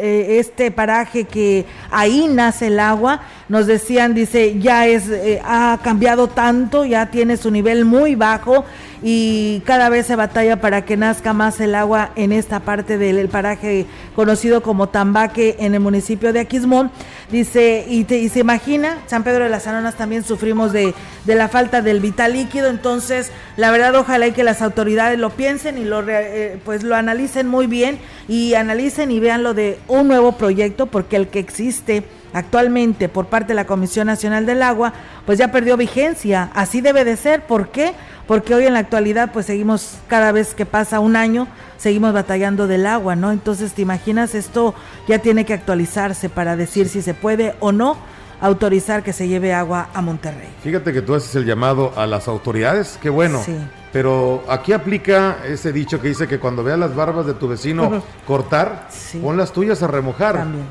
[0.00, 6.28] este paraje que ahí nace el agua, nos decían, dice, ya es, eh, ha cambiado
[6.28, 8.64] tanto, ya tiene su nivel muy bajo
[9.02, 13.28] y cada vez se batalla para que nazca más el agua en esta parte del
[13.28, 16.90] paraje conocido como Tambaque en el municipio de Aquismón.
[17.30, 21.48] Dice, y, y se imagina, San Pedro de las Anonas también sufrimos de, de, la
[21.48, 25.84] falta del vital líquido, entonces la verdad ojalá y que las autoridades lo piensen y
[25.84, 27.98] lo, eh, pues lo analicen muy bien
[28.28, 33.26] y analicen y vean lo de un nuevo proyecto porque el que existe actualmente por
[33.26, 34.92] parte de la Comisión Nacional del Agua,
[35.26, 36.50] pues ya perdió vigencia.
[36.54, 37.46] Así debe de ser.
[37.46, 37.94] ¿Por qué?
[38.26, 42.66] Porque hoy en la actualidad, pues seguimos, cada vez que pasa un año, seguimos batallando
[42.66, 43.32] del agua, ¿no?
[43.32, 44.34] Entonces, ¿te imaginas?
[44.34, 44.74] Esto
[45.08, 47.96] ya tiene que actualizarse para decir si se puede o no
[48.40, 50.48] autorizar que se lleve agua a Monterrey.
[50.62, 53.42] Fíjate que tú haces el llamado a las autoridades, qué bueno.
[53.44, 53.56] Sí.
[53.92, 58.02] Pero aquí aplica ese dicho que dice que cuando veas las barbas de tu vecino
[58.26, 58.88] cortar,
[59.20, 60.36] pon las tuyas a remojar.
[60.36, 60.64] También.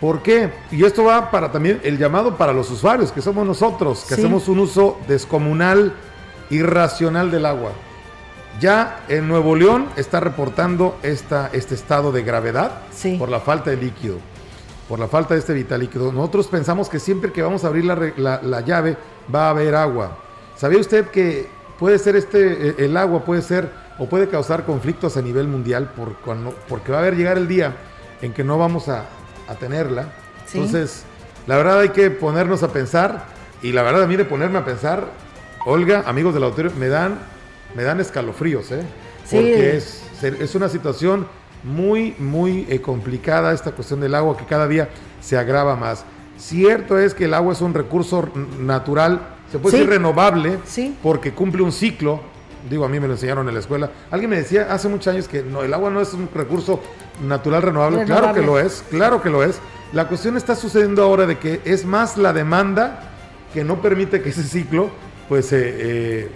[0.00, 0.52] ¿Por qué?
[0.70, 4.46] Y esto va para también el llamado para los usuarios, que somos nosotros, que hacemos
[4.48, 5.94] un uso descomunal,
[6.50, 7.72] irracional del agua.
[8.60, 12.72] Ya en Nuevo León está reportando esta, este estado de gravedad
[13.18, 14.18] por la falta de líquido,
[14.88, 16.12] por la falta de este vital líquido.
[16.12, 18.96] Nosotros pensamos que siempre que vamos a abrir la, la, llave
[19.34, 20.18] va a haber agua.
[20.56, 25.16] ¿Sabía usted que puede ser este, eh, el agua puede ser o puede causar conflictos
[25.16, 27.76] a nivel mundial por cuando, porque va a haber llegar el día
[28.22, 29.04] en que no vamos a,
[29.48, 30.12] a tenerla.
[30.52, 31.04] Entonces,
[31.46, 33.26] la verdad hay que ponernos a pensar
[33.62, 35.06] y la verdad a mí de ponerme a pensar,
[35.64, 37.18] Olga, amigos del auditorio, me dan,
[37.74, 38.82] me dan escalofríos, ¿eh?
[39.30, 41.26] Porque es, es una situación
[41.64, 44.88] muy, muy eh, complicada esta cuestión del agua que cada día
[45.20, 46.04] se agrava más.
[46.38, 48.28] Cierto es que el agua es un recurso
[48.60, 50.58] natural, se puede decir renovable,
[51.02, 52.20] porque cumple un ciclo.
[52.68, 53.90] Digo, a mí me lo enseñaron en la escuela.
[54.10, 56.80] Alguien me decía hace muchos años que no, el agua no es un recurso
[57.22, 58.04] natural renovable.
[58.04, 59.58] Claro que lo es, claro que lo es.
[59.92, 63.12] La cuestión está sucediendo ahora de que es más la demanda
[63.54, 64.90] que no permite que ese ciclo,
[65.28, 66.30] pues, eh, eh,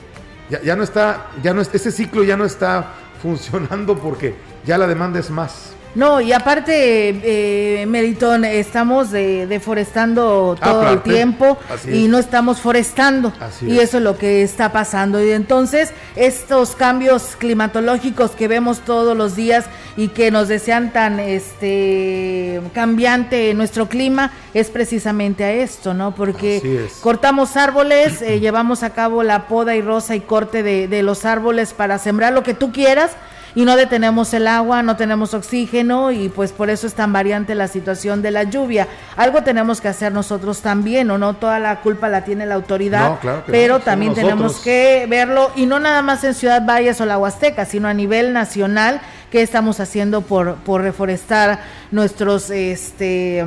[0.48, 4.78] ya, ya, no está, ya no es, ese ciclo ya no está funcionando porque ya
[4.78, 5.74] la demanda es más.
[5.94, 11.58] No, y aparte, eh, Meritón, estamos deforestando ah, todo el tiempo
[11.90, 13.32] y no estamos forestando.
[13.60, 15.24] y eso es lo que está pasando.
[15.24, 21.18] Y entonces, estos cambios climatológicos que vemos todos los días y que nos desean tan
[21.18, 26.14] este cambiante nuestro clima, es precisamente a esto, ¿no?
[26.14, 31.02] Porque cortamos árboles, eh, llevamos a cabo la poda y rosa y corte de, de
[31.02, 33.10] los árboles para sembrar lo que tú quieras
[33.54, 37.54] y no detenemos el agua, no tenemos oxígeno y pues por eso es tan variante
[37.54, 38.88] la situación de la lluvia.
[39.16, 43.18] Algo tenemos que hacer nosotros también, o no toda la culpa la tiene la autoridad,
[43.46, 47.64] pero también tenemos que verlo y no nada más en Ciudad Valles o la Huasteca,
[47.64, 51.60] sino a nivel nacional qué estamos haciendo por, por reforestar
[51.90, 53.44] nuestros este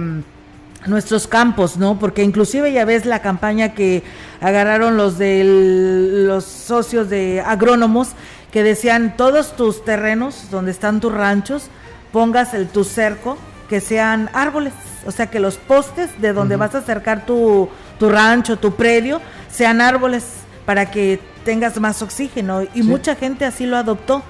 [0.86, 1.98] nuestros campos, ¿no?
[1.98, 4.04] Porque inclusive ya ves la campaña que
[4.42, 8.10] agarraron los de los socios de agrónomos
[8.54, 11.70] que decían todos tus terrenos donde están tus ranchos,
[12.12, 13.36] pongas el tu cerco,
[13.68, 14.74] que sean árboles,
[15.08, 19.20] o sea que los postes de donde vas a acercar tu, tu rancho, tu predio,
[19.52, 20.24] sean árboles
[20.68, 22.62] para que tengas más oxígeno.
[22.76, 24.22] Y mucha gente así lo adoptó.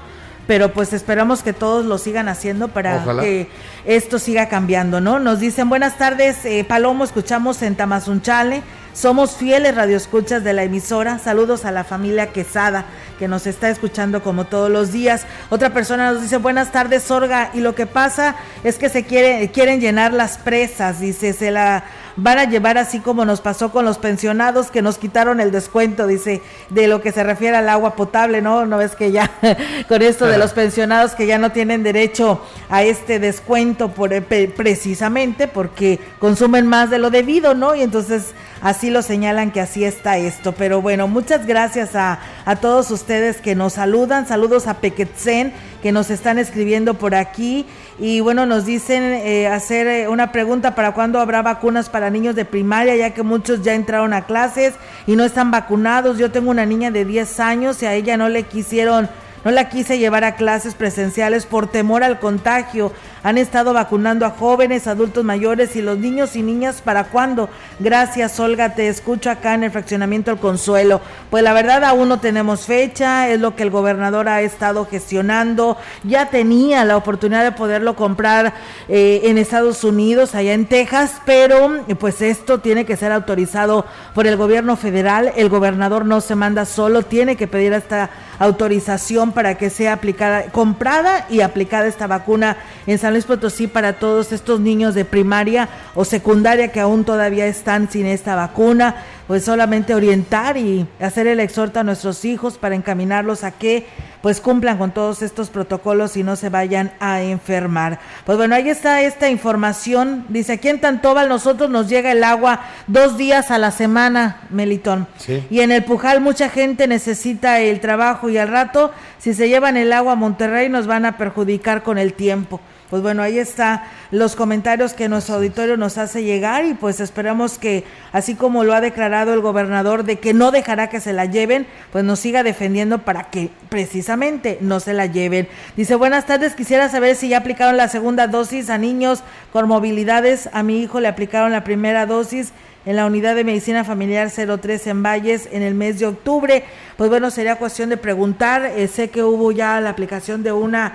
[0.47, 3.47] Pero pues esperamos que todos lo sigan haciendo para que
[3.85, 5.19] esto siga cambiando, ¿no?
[5.19, 8.61] Nos dicen buenas tardes, eh, Palomo, escuchamos en Tamazunchale,
[8.93, 11.19] somos fieles radioescuchas de la emisora.
[11.19, 12.85] Saludos a la familia Quesada
[13.17, 15.25] que nos está escuchando como todos los días.
[15.49, 17.49] Otra persona nos dice buenas tardes, Sorga.
[17.53, 20.99] Y lo que pasa es que se quiere, quieren llenar las presas.
[20.99, 21.83] Dice, se la
[22.15, 26.05] van a llevar así como nos pasó con los pensionados que nos quitaron el descuento,
[26.05, 28.65] dice, de lo que se refiere al agua potable, ¿no?
[28.65, 29.31] No es que ya
[29.87, 35.47] con esto de los pensionados que ya no tienen derecho a este descuento por, precisamente
[35.47, 37.75] porque consumen más de lo debido, ¿no?
[37.75, 40.53] Y entonces así lo señalan que así está esto.
[40.53, 42.19] Pero bueno, muchas gracias a,
[42.61, 44.25] todos ustedes que nos saludan.
[44.25, 47.67] Saludos a Pequetzen que nos están escribiendo por aquí.
[47.99, 52.35] Y bueno, nos dicen eh, hacer eh, una pregunta para cuándo habrá vacunas para niños
[52.35, 54.73] de primaria, ya que muchos ya entraron a clases
[55.05, 56.17] y no están vacunados.
[56.17, 59.09] Yo tengo una niña de 10 años y a ella no le quisieron
[59.43, 62.93] no la quise llevar a clases presenciales por temor al contagio.
[63.23, 66.81] Han estado vacunando a jóvenes, adultos mayores y los niños y niñas.
[66.81, 67.49] ¿Para cuándo?
[67.79, 68.75] Gracias, Olga.
[68.75, 70.99] Te escucho acá en el fraccionamiento El Consuelo.
[71.29, 73.29] Pues la verdad aún no tenemos fecha.
[73.29, 75.77] Es lo que el gobernador ha estado gestionando.
[76.03, 78.53] Ya tenía la oportunidad de poderlo comprar
[78.89, 84.27] eh, en Estados Unidos, allá en Texas, pero pues esto tiene que ser autorizado por
[84.27, 85.31] el gobierno federal.
[85.37, 88.09] El gobernador no se manda solo, tiene que pedir esta
[88.39, 92.57] autorización para que sea aplicada, comprada y aplicada esta vacuna
[92.87, 97.45] en San Luis Potosí para todos estos niños de primaria o secundaria que aún todavía
[97.45, 98.95] están sin esta vacuna
[99.27, 103.85] pues solamente orientar y hacer el exhorto a nuestros hijos para encaminarlos a que
[104.21, 107.99] pues cumplan con todos estos protocolos y no se vayan a enfermar.
[108.25, 110.25] Pues bueno, ahí está esta información.
[110.29, 115.07] Dice, aquí en Tantóbal nosotros nos llega el agua dos días a la semana, Melitón.
[115.49, 119.75] Y en el Pujal mucha gente necesita el trabajo y al rato, si se llevan
[119.75, 122.61] el agua a Monterrey, nos van a perjudicar con el tiempo.
[122.93, 127.57] Pues bueno, ahí está los comentarios que nuestro auditorio nos hace llegar y pues esperamos
[127.57, 131.25] que así como lo ha declarado el gobernador de que no dejará que se la
[131.25, 135.47] lleven, pues nos siga defendiendo para que precisamente no se la lleven.
[135.75, 140.47] Dice, buenas tardes, quisiera saber si ya aplicaron la segunda dosis a niños con movilidades.
[140.53, 142.53] A mi hijo le aplicaron la primera dosis
[142.85, 146.63] en la unidad de medicina familiar 03 en Valles en el mes de octubre.
[146.97, 148.65] Pues bueno, sería cuestión de preguntar.
[148.65, 150.93] Eh, sé que hubo ya la aplicación de una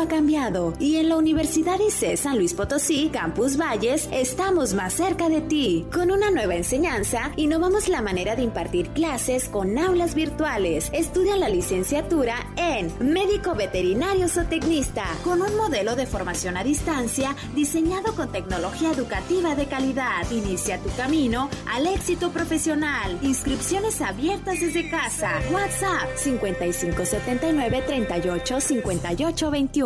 [0.00, 5.28] ha cambiado y en la Universidad ICE San Luis Potosí, Campus Valles, estamos más cerca
[5.28, 5.86] de ti.
[5.92, 10.90] Con una nueva enseñanza, innovamos la manera de impartir clases con aulas virtuales.
[10.92, 18.14] Estudia la licenciatura en Médico Veterinario Zootecnista, con un modelo de formación a distancia diseñado
[18.14, 20.30] con tecnología educativa de calidad.
[20.30, 23.18] Inicia tu camino al éxito profesional.
[23.22, 25.40] Inscripciones abiertas desde casa.
[25.52, 29.85] WhatsApp 5579 38 58 21.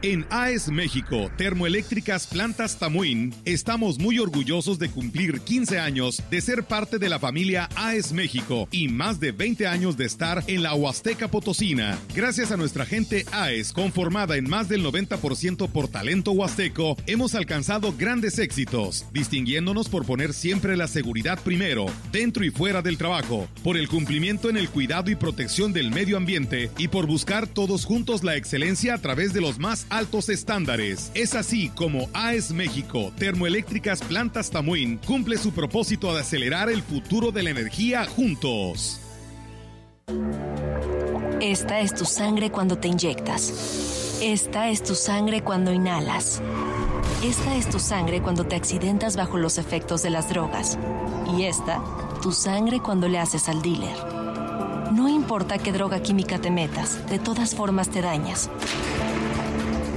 [0.00, 6.62] En AES México, Termoeléctricas Plantas Tamuín, estamos muy orgullosos de cumplir 15 años de ser
[6.62, 10.72] parte de la familia AES México y más de 20 años de estar en la
[10.72, 11.98] Huasteca Potosina.
[12.14, 17.92] Gracias a nuestra gente AES, conformada en más del 90% por talento huasteco, hemos alcanzado
[17.98, 23.76] grandes éxitos, distinguiéndonos por poner siempre la seguridad primero, dentro y fuera del trabajo, por
[23.76, 28.22] el cumplimiento en el cuidado y protección del medio ambiente y por buscar todos juntos
[28.22, 31.10] la excelencia a través de los más altos estándares.
[31.14, 37.32] Es así como AES México, Termoeléctricas Plantas Tamuín, cumple su propósito de acelerar el futuro
[37.32, 39.00] de la energía juntos.
[41.40, 44.18] Esta es tu sangre cuando te inyectas.
[44.20, 46.42] Esta es tu sangre cuando inhalas.
[47.22, 50.78] Esta es tu sangre cuando te accidentas bajo los efectos de las drogas.
[51.36, 51.82] Y esta
[52.20, 53.96] tu sangre cuando le haces al dealer.
[54.92, 58.50] No importa qué droga química te metas, de todas formas te dañas.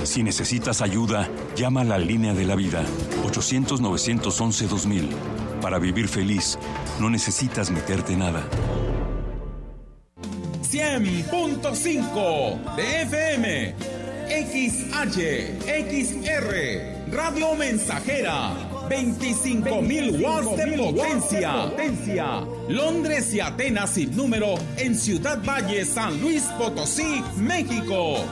[0.03, 2.83] Si necesitas ayuda, llama a la línea de la vida
[3.23, 5.09] 800-911-2000.
[5.61, 6.57] Para vivir feliz,
[6.99, 8.43] no necesitas meterte nada.
[10.63, 13.75] 100.5 de FM,
[14.27, 15.19] XH,
[15.91, 18.53] XR, Radio Mensajera,
[18.89, 21.69] 25.000 watts de potencia.
[21.69, 22.43] potencia.
[22.69, 28.25] Londres y Atenas sin número en Ciudad Valle, San Luis Potosí, México.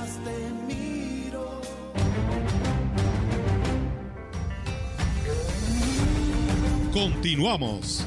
[6.94, 8.04] Continuamos.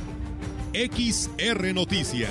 [0.74, 2.30] XR Noticias.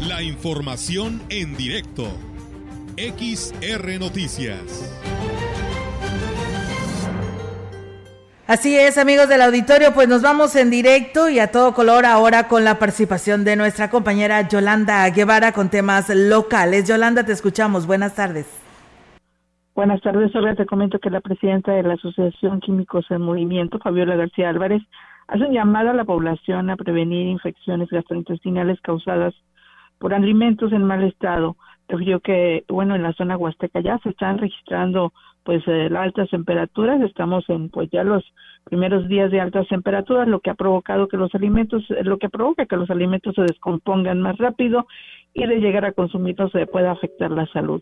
[0.00, 2.08] La información en directo.
[2.96, 4.60] XR Noticias.
[8.48, 12.48] Así es, amigos del auditorio, pues nos vamos en directo y a todo color ahora
[12.48, 16.88] con la participación de nuestra compañera Yolanda Guevara con temas locales.
[16.88, 17.86] Yolanda, te escuchamos.
[17.86, 18.46] Buenas tardes.
[19.80, 20.54] Buenas tardes, Olga.
[20.54, 24.82] Te comento que la presidenta de la Asociación Químicos en Movimiento, Fabiola García Álvarez,
[25.26, 29.32] hace un llamado a la población a prevenir infecciones gastrointestinales causadas
[29.98, 31.56] por alimentos en mal estado.
[31.88, 35.14] Refirió que, bueno, en la zona huasteca ya se están registrando
[35.44, 38.22] pues eh, altas temperaturas, estamos en pues ya los
[38.64, 42.28] primeros días de altas temperaturas, lo que ha provocado que los alimentos, eh, lo que
[42.28, 44.86] provoca que los alimentos se descompongan más rápido
[45.32, 47.80] y de llegar a consumirlos se pueda afectar la salud.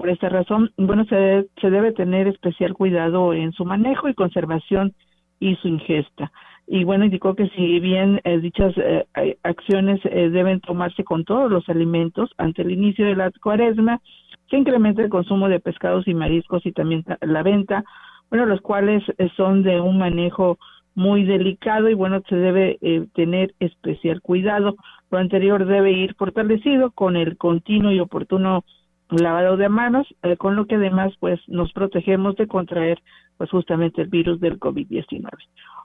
[0.00, 4.94] Por esta razón, bueno, se, se debe tener especial cuidado en su manejo y conservación
[5.38, 6.32] y su ingesta.
[6.66, 9.04] Y bueno, indicó que si bien eh, dichas eh,
[9.42, 14.00] acciones eh, deben tomarse con todos los alimentos ante el inicio de la cuaresma,
[14.48, 17.84] se incrementa el consumo de pescados y mariscos y también la venta,
[18.30, 19.02] bueno, los cuales
[19.36, 20.56] son de un manejo
[20.94, 22.78] muy delicado y bueno, se debe
[23.14, 24.76] tener especial cuidado.
[25.10, 28.64] Lo anterior debe ir fortalecido con el continuo y oportuno
[29.10, 33.02] lavado de manos, eh, con lo que además pues nos protegemos de contraer
[33.36, 35.28] pues justamente el virus del COVID-19.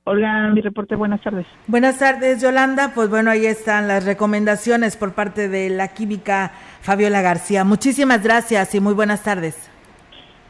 [0.04, 1.48] Olga, mi reporte, buenas tardes.
[1.68, 2.92] Buenas tardes, Yolanda.
[2.94, 6.52] Pues bueno, ahí están las recomendaciones por parte de la química
[6.82, 7.64] Fabiola García.
[7.64, 9.72] Muchísimas gracias y muy buenas tardes.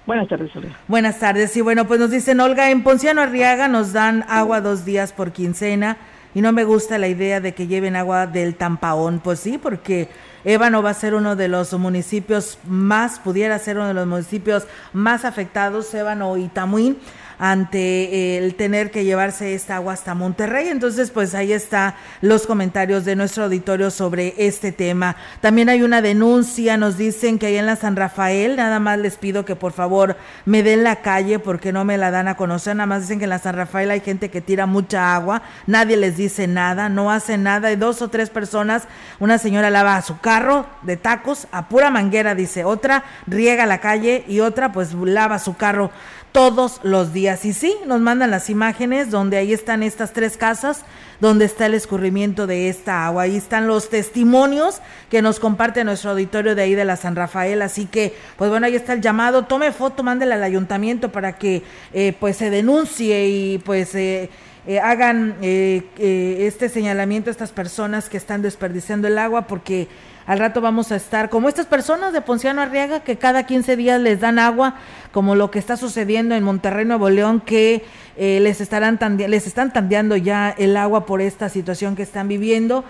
[0.05, 0.76] Buenas tardes, Olga.
[0.88, 1.55] Buenas tardes.
[1.55, 5.32] Y bueno, pues nos dicen, Olga, en Ponciano Arriaga nos dan agua dos días por
[5.32, 5.97] quincena
[6.36, 9.21] y no me gusta la idea de que lleven agua del Tampaón.
[9.23, 10.09] Pues sí, porque
[10.43, 14.67] Ébano va a ser uno de los municipios más, pudiera ser uno de los municipios
[14.93, 16.97] más afectados, Ébano y Tamuín
[17.38, 20.69] ante el tener que llevarse esta agua hasta Monterrey.
[20.69, 25.15] Entonces, pues ahí está los comentarios de nuestro auditorio sobre este tema.
[25.41, 29.17] También hay una denuncia, nos dicen que ahí en la San Rafael, nada más les
[29.17, 30.15] pido que por favor
[30.45, 33.25] me den la calle porque no me la dan a conocer, nada más dicen que
[33.25, 37.11] en la San Rafael hay gente que tira mucha agua, nadie les dice nada, no
[37.11, 38.83] hace nada, hay dos o tres personas,
[39.19, 44.23] una señora lava su carro de tacos a pura manguera, dice, otra riega la calle
[44.27, 45.91] y otra pues lava su carro
[46.36, 47.45] todos los días.
[47.45, 50.83] Y sí, nos mandan las imágenes donde ahí están estas tres casas,
[51.21, 53.23] donde está el escurrimiento de esta agua.
[53.23, 57.61] Ahí están los testimonios que nos comparte nuestro auditorio de ahí de la San Rafael.
[57.61, 59.43] Así que, pues bueno, ahí está el llamado.
[59.45, 61.63] Tome foto, mándela al ayuntamiento para que
[61.93, 63.95] eh, pues se denuncie y pues...
[63.95, 64.29] Eh,
[64.67, 69.88] eh, hagan este señalamiento a estas personas que están desperdiciando el agua porque
[70.26, 74.01] al rato vamos a estar como estas personas de Ponciano Arriaga que cada 15 días
[74.01, 74.76] les dan agua,
[75.11, 77.86] como lo que está sucediendo en Monterrey, Nuevo León, que
[78.17, 82.84] eh, les, estarán les están tandeando ya el agua por esta situación que están viviendo.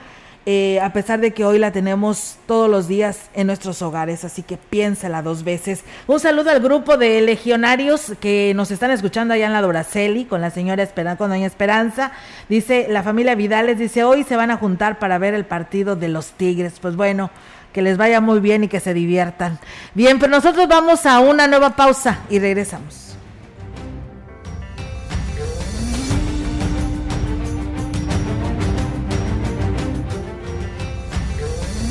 [0.48, 4.44] Eh, a pesar de que hoy la tenemos todos los días en nuestros hogares, así
[4.44, 5.84] que piénsela dos veces.
[6.06, 10.42] Un saludo al grupo de legionarios que nos están escuchando allá en la Doraceli con
[10.42, 12.12] la señora Esperanza, con doña Esperanza.
[12.48, 16.10] Dice, la familia Vidales dice, hoy se van a juntar para ver el partido de
[16.10, 16.76] los Tigres.
[16.80, 17.32] Pues bueno,
[17.74, 19.58] que les vaya muy bien y que se diviertan.
[19.96, 23.15] Bien, pero nosotros vamos a una nueva pausa y regresamos.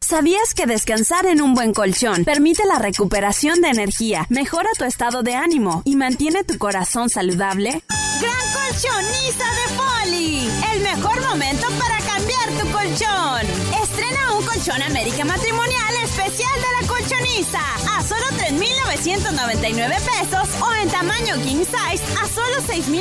[0.00, 5.24] ¿Sabías que descansar en un buen colchón permite la recuperación de energía, mejora tu estado
[5.24, 7.82] de ánimo y mantiene tu corazón saludable?
[8.20, 12.01] Gran colchonista de Poli, el mejor momento para
[12.92, 17.58] Estrena un colchón América Matrimonial especial de la colchonista
[17.96, 22.98] a solo 3.999 pesos o en tamaño king size a solo 6.999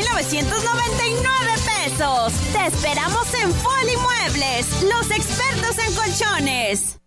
[1.84, 2.32] pesos.
[2.54, 6.98] Te esperamos en Poli Muebles, los expertos en colchones.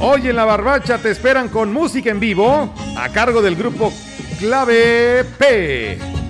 [0.00, 3.92] Hoy en la barbacha te esperan con música en vivo a cargo del grupo
[4.40, 6.21] Clave P.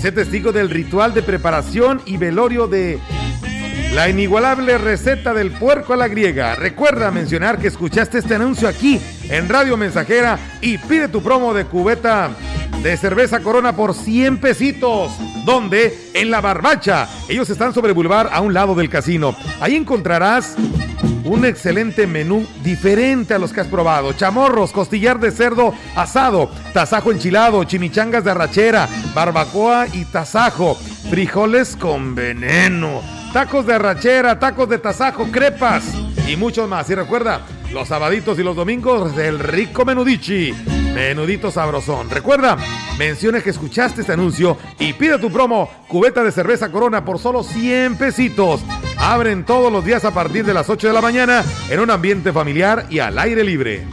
[0.00, 3.00] Sé testigo del ritual de preparación y velorio de
[3.94, 6.54] la inigualable receta del puerco a la griega.
[6.54, 11.64] Recuerda mencionar que escuchaste este anuncio aquí en Radio Mensajera y pide tu promo de
[11.64, 12.30] cubeta
[12.80, 15.10] de cerveza Corona por 100 pesitos.
[15.44, 16.10] ¿Dónde?
[16.14, 17.08] En la barbacha.
[17.28, 19.34] Ellos están sobre Boulevard a un lado del casino.
[19.60, 20.54] Ahí encontrarás
[21.28, 24.12] un excelente menú diferente a los que has probado.
[24.12, 30.74] Chamorros, costillar de cerdo asado, tasajo enchilado, chimichangas de arrachera, barbacoa y tasajo,
[31.10, 33.02] frijoles con veneno,
[33.32, 35.84] tacos de arrachera, tacos de tasajo, crepas
[36.26, 36.88] y mucho más.
[36.90, 40.52] Y recuerda, los sabaditos y los domingos del rico menudichi.
[40.94, 42.10] Menudito sabrosón.
[42.10, 42.56] Recuerda,
[42.98, 47.42] menciona que escuchaste este anuncio y pide tu promo cubeta de cerveza Corona por solo
[47.42, 48.62] 100 pesitos.
[48.98, 52.32] Abren todos los días a partir de las 8 de la mañana en un ambiente
[52.32, 53.86] familiar y al aire libre.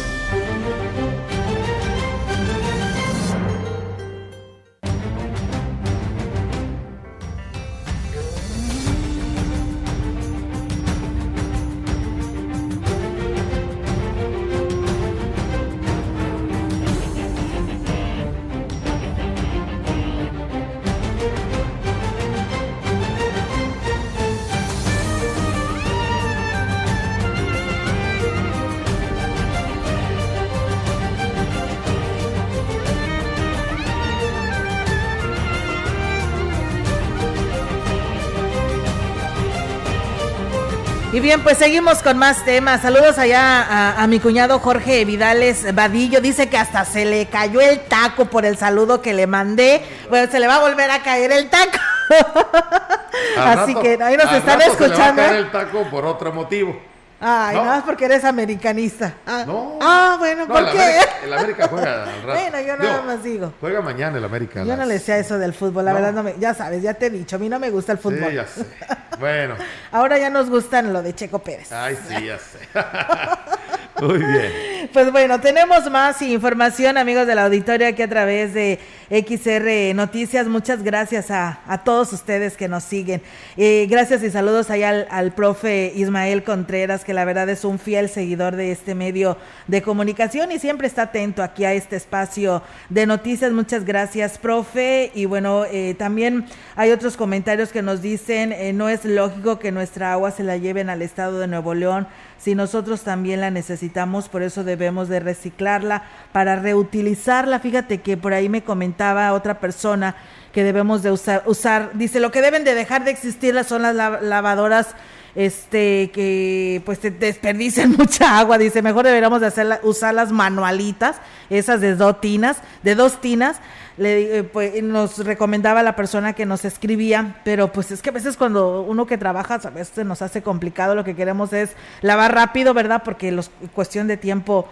[41.31, 42.81] Bien, pues seguimos con más temas.
[42.81, 46.19] Saludos allá a, a, mi cuñado Jorge Vidales Vadillo.
[46.19, 49.81] Dice que hasta se le cayó el taco por el saludo que le mandé.
[50.09, 51.77] Bueno, se le va a volver a caer el taco.
[53.37, 54.97] Así rato, que ahí nos están escuchando.
[54.97, 56.77] Se le va a caer el taco por otro motivo.
[57.23, 57.63] Ay, No.
[57.63, 59.13] nada más porque eres americanista.
[59.27, 59.77] Ah, No.
[59.79, 60.81] ah, bueno, No, ¿por el qué?
[60.81, 62.39] América, el América juega al rato.
[62.41, 63.53] Bueno, yo nada Digo, más digo.
[63.61, 64.59] Juega mañana el América.
[64.63, 65.97] Yo no las- le sé a eso del fútbol, la No.
[65.97, 67.99] verdad no me, ya sabes, ya te he dicho, a mí no me gusta el
[67.99, 68.29] fútbol.
[68.29, 68.65] Sí, ya sé.
[69.19, 69.53] Bueno.
[69.91, 71.71] Ahora ya nos gustan lo de Checo Pérez.
[71.71, 72.57] Ay, sí, ya sé.
[74.01, 74.71] Muy bien.
[74.91, 78.79] Pues bueno, tenemos más información, amigos de la auditorio, aquí a través de
[79.09, 80.47] XR Noticias.
[80.47, 83.21] Muchas gracias a, todos ustedes que nos siguen.
[83.57, 87.77] Eh, gracias y saludos allá al, al, profe Ismael Contreras, que la verdad es un
[87.77, 89.37] fiel seguidor de este medio
[89.67, 93.51] de comunicación y siempre está atento aquí a este espacio de noticias.
[93.51, 95.11] Muchas gracias, profe.
[95.13, 96.45] Y bueno, eh, también
[96.75, 100.57] hay otros comentarios que nos dicen, eh, no es lógico que nuestra agua se la
[100.57, 102.07] lleven al estado de Nuevo León
[102.41, 107.59] si nosotros también la necesitamos, por eso debemos de reciclarla para reutilizarla.
[107.59, 110.15] Fíjate que por ahí me comentaba otra persona
[110.51, 113.95] que debemos de usar, usar dice, lo que deben de dejar de existir son las
[113.95, 114.95] lavadoras
[115.35, 121.17] este que pues te desperdician mucha agua, dice, mejor deberíamos de hacer usar las manualitas,
[121.49, 123.57] esas de dos tinas, de dos tinas,
[124.01, 128.35] le, pues, nos recomendaba la persona que nos escribía, pero pues es que a veces
[128.35, 132.73] cuando uno que trabaja, a veces nos hace complicado, lo que queremos es lavar rápido,
[132.73, 133.03] ¿verdad?
[133.05, 134.67] Porque los cuestión de tiempo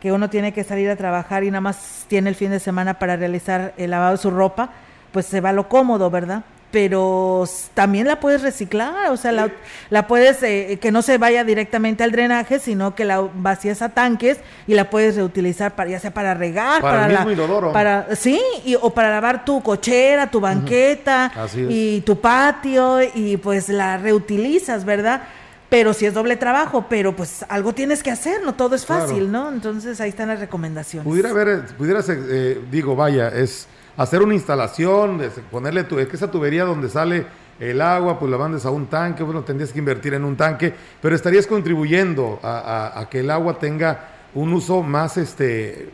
[0.00, 3.00] que uno tiene que salir a trabajar y nada más tiene el fin de semana
[3.00, 4.70] para realizar el lavado de su ropa,
[5.10, 6.44] pues se va lo cómodo, ¿verdad?
[6.70, 9.50] Pero también la puedes reciclar, o sea, la,
[9.88, 13.88] la puedes, eh, que no se vaya directamente al drenaje, sino que la vacías a
[13.90, 18.14] tanques y la puedes reutilizar para, ya sea para regar, para, para, el mismo para
[18.16, 23.96] sí, y, o para lavar tu cochera, tu banqueta y tu patio y pues la
[23.96, 25.22] reutilizas, ¿verdad?
[25.70, 29.30] Pero si es doble trabajo, pero pues algo tienes que hacer, no todo es fácil,
[29.30, 29.50] ¿no?
[29.50, 31.06] Entonces ahí están las recomendaciones.
[31.06, 33.66] Pudiera haber, pudiera ser, eh, digo, vaya, es
[33.98, 35.20] hacer una instalación,
[35.50, 37.26] ponerle tu, es que esa tubería donde sale
[37.58, 40.72] el agua, pues la mandes a un tanque, bueno, tendrías que invertir en un tanque,
[41.02, 45.90] pero estarías contribuyendo a, que el agua tenga un uso más, este,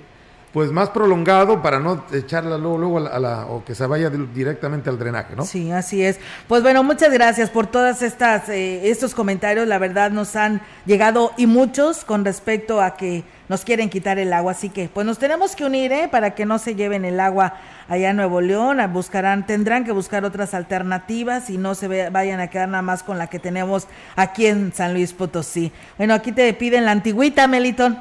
[0.53, 4.91] pues más prolongado para no echarla luego, luego a la, o que se vaya directamente
[4.91, 5.47] al drenaje, ¿no?
[5.47, 6.21] Sí, así es.
[6.47, 11.33] Pues bueno, muchas gracias por todas estas eh, estos comentarios, la verdad nos han llegado
[11.39, 15.18] y muchos con respecto a que nos quieren quitar el agua, así que pues nos
[15.18, 16.09] tenemos que unir, ¿eh?
[16.11, 17.55] Para que no se lleven el agua
[17.88, 22.49] allá en Nuevo León, buscarán, tendrán que buscar otras alternativas y no se vayan a
[22.49, 23.86] quedar nada más con la que tenemos
[24.16, 25.72] aquí en San Luis Potosí.
[25.99, 27.99] Bueno, aquí te piden la antigüita, Meliton.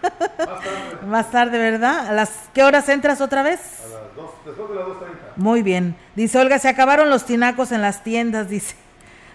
[1.06, 1.58] Más tarde.
[1.58, 2.08] ¿verdad?
[2.08, 3.60] ¿A las qué horas entras otra vez?
[3.60, 4.96] A las dos, después de las 2.30.
[5.36, 5.96] Muy bien.
[6.14, 8.74] Dice Olga, se acabaron los tinacos en las tiendas, dice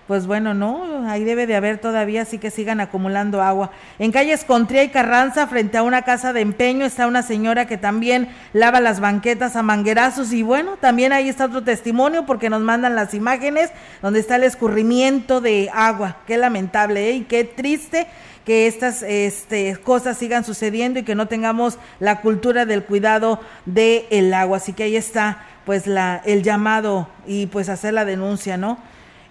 [0.08, 3.72] pues bueno, no, ahí debe de haber todavía, así que sigan acumulando agua.
[3.98, 7.78] En calles Contría y Carranza, frente a una casa de empeño, está una señora que
[7.78, 12.62] también lava las banquetas a manguerazos y bueno, también ahí está otro testimonio porque nos
[12.62, 13.72] mandan las imágenes
[14.04, 16.18] donde está el escurrimiento de agua.
[16.28, 17.14] Qué lamentable ¿eh?
[17.14, 18.06] y qué triste
[18.46, 24.32] que estas este, cosas sigan sucediendo y que no tengamos la cultura del cuidado del
[24.36, 24.58] agua.
[24.58, 28.78] Así que ahí está pues la, el llamado y pues hacer la denuncia, ¿no?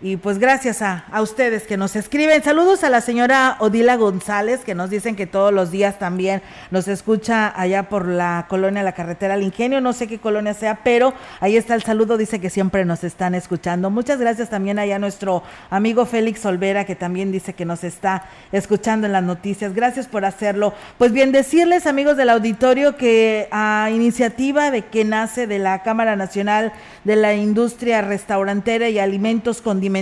[0.04, 2.42] Y pues gracias a, a, ustedes que nos escriben.
[2.42, 6.88] Saludos a la señora Odila González, que nos dicen que todos los días también nos
[6.88, 9.80] escucha allá por la colonia La Carretera al Ingenio.
[9.80, 12.18] No sé qué colonia sea, pero ahí está el saludo.
[12.18, 13.88] Dice que siempre nos están escuchando.
[13.88, 18.24] Muchas gracias también allá a nuestro amigo Félix Olvera, que también dice que nos está
[18.52, 19.72] escuchando en las noticias.
[19.72, 20.74] Gracias por hacerlo.
[20.98, 26.14] Pues bien, decirles, amigos del auditorio, que a iniciativa de que nace de la Cámara
[26.14, 26.74] Nacional
[27.04, 29.93] de la Industria Restaurantera y Alimentos Condimentados,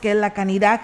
[0.00, 0.82] que es la Canirac,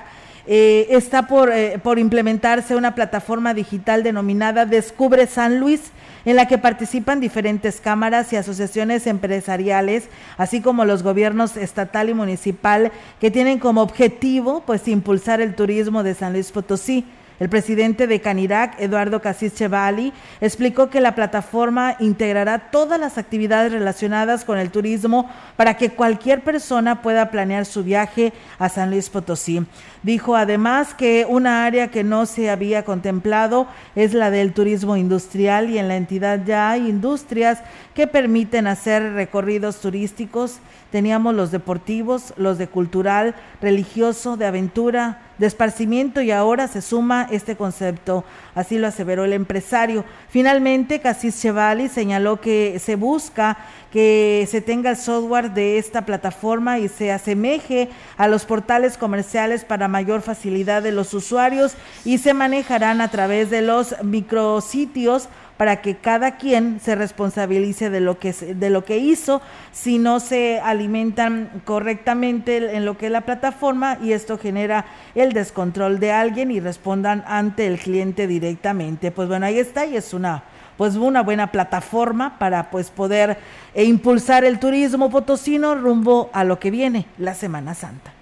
[0.50, 5.92] eh, está por, eh, por implementarse una plataforma digital denominada Descubre San Luis,
[6.24, 12.14] en la que participan diferentes cámaras y asociaciones empresariales, así como los gobiernos estatal y
[12.14, 12.90] municipal,
[13.20, 17.04] que tienen como objetivo pues impulsar el turismo de San Luis Potosí.
[17.40, 23.70] El presidente de Canirac, Eduardo Casís Chevali, explicó que la plataforma integrará todas las actividades
[23.70, 29.08] relacionadas con el turismo para que cualquier persona pueda planear su viaje a San Luis
[29.08, 29.64] Potosí.
[30.02, 35.70] Dijo además que una área que no se había contemplado es la del turismo industrial
[35.70, 37.60] y en la entidad ya hay industrias
[37.94, 40.58] que permiten hacer recorridos turísticos.
[40.90, 47.28] Teníamos los deportivos, los de cultural, religioso, de aventura, de esparcimiento y ahora se suma
[47.30, 48.24] este concepto.
[48.54, 50.04] Así lo aseveró el empresario.
[50.28, 53.56] Finalmente, Cassis Chevali señaló que se busca
[53.92, 59.64] que se tenga el software de esta plataforma y se asemeje a los portales comerciales
[59.64, 61.74] para mayor facilidad de los usuarios
[62.04, 65.28] y se manejarán a través de los micrositios
[65.58, 69.42] para que cada quien se responsabilice de lo que de lo que hizo
[69.72, 75.32] si no se alimentan correctamente en lo que es la plataforma y esto genera el
[75.34, 79.10] descontrol de alguien y respondan ante el cliente directamente.
[79.10, 80.44] Pues bueno, ahí está y es una
[80.78, 83.36] pues una buena plataforma para pues poder
[83.74, 88.12] e impulsar el turismo potosino rumbo a lo que viene, la Semana Santa.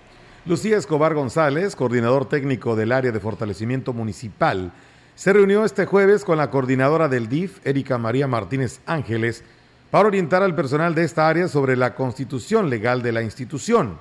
[0.47, 4.72] Lucía Escobar González, coordinador técnico del área de fortalecimiento municipal,
[5.17, 9.43] se reunió este jueves con la coordinadora del DIF, Erika María Martínez Ángeles,
[9.91, 13.99] para orientar al personal de esta área sobre la constitución legal de la institución.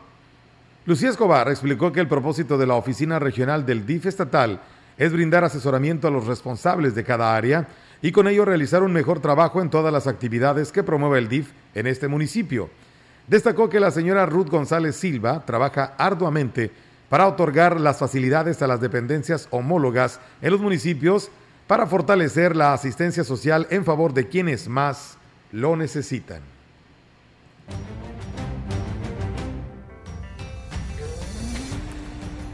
[0.86, 4.59] Lucía Escobar explicó que el propósito de la oficina regional del DIF estatal
[4.97, 7.70] es brindar asesoramiento a los responsables de cada área
[8.01, 11.51] y con ello realizar un mejor trabajo en todas las actividades que promueve el DIF
[11.76, 12.70] en este municipio.
[13.28, 16.72] Destacó que la señora Ruth González Silva trabaja arduamente
[17.10, 21.30] para otorgar las facilidades a las dependencias homólogas en los municipios
[21.68, 25.18] para fortalecer la asistencia social en favor de quienes más
[25.51, 26.41] lo necesitan.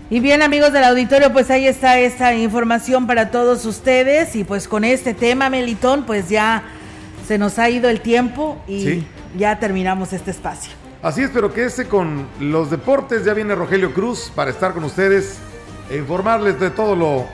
[0.10, 4.68] Y bien amigos del auditorio, pues ahí está esta información para todos ustedes y pues
[4.68, 6.64] con este tema, Melitón, pues ya
[7.26, 9.06] se nos ha ido el tiempo y
[9.38, 10.81] ya terminamos este espacio.
[11.02, 13.26] Así es, pero ese con los deportes.
[13.26, 15.40] Ya viene Rogelio Cruz para estar con ustedes
[15.90, 17.26] e informarles de todo lo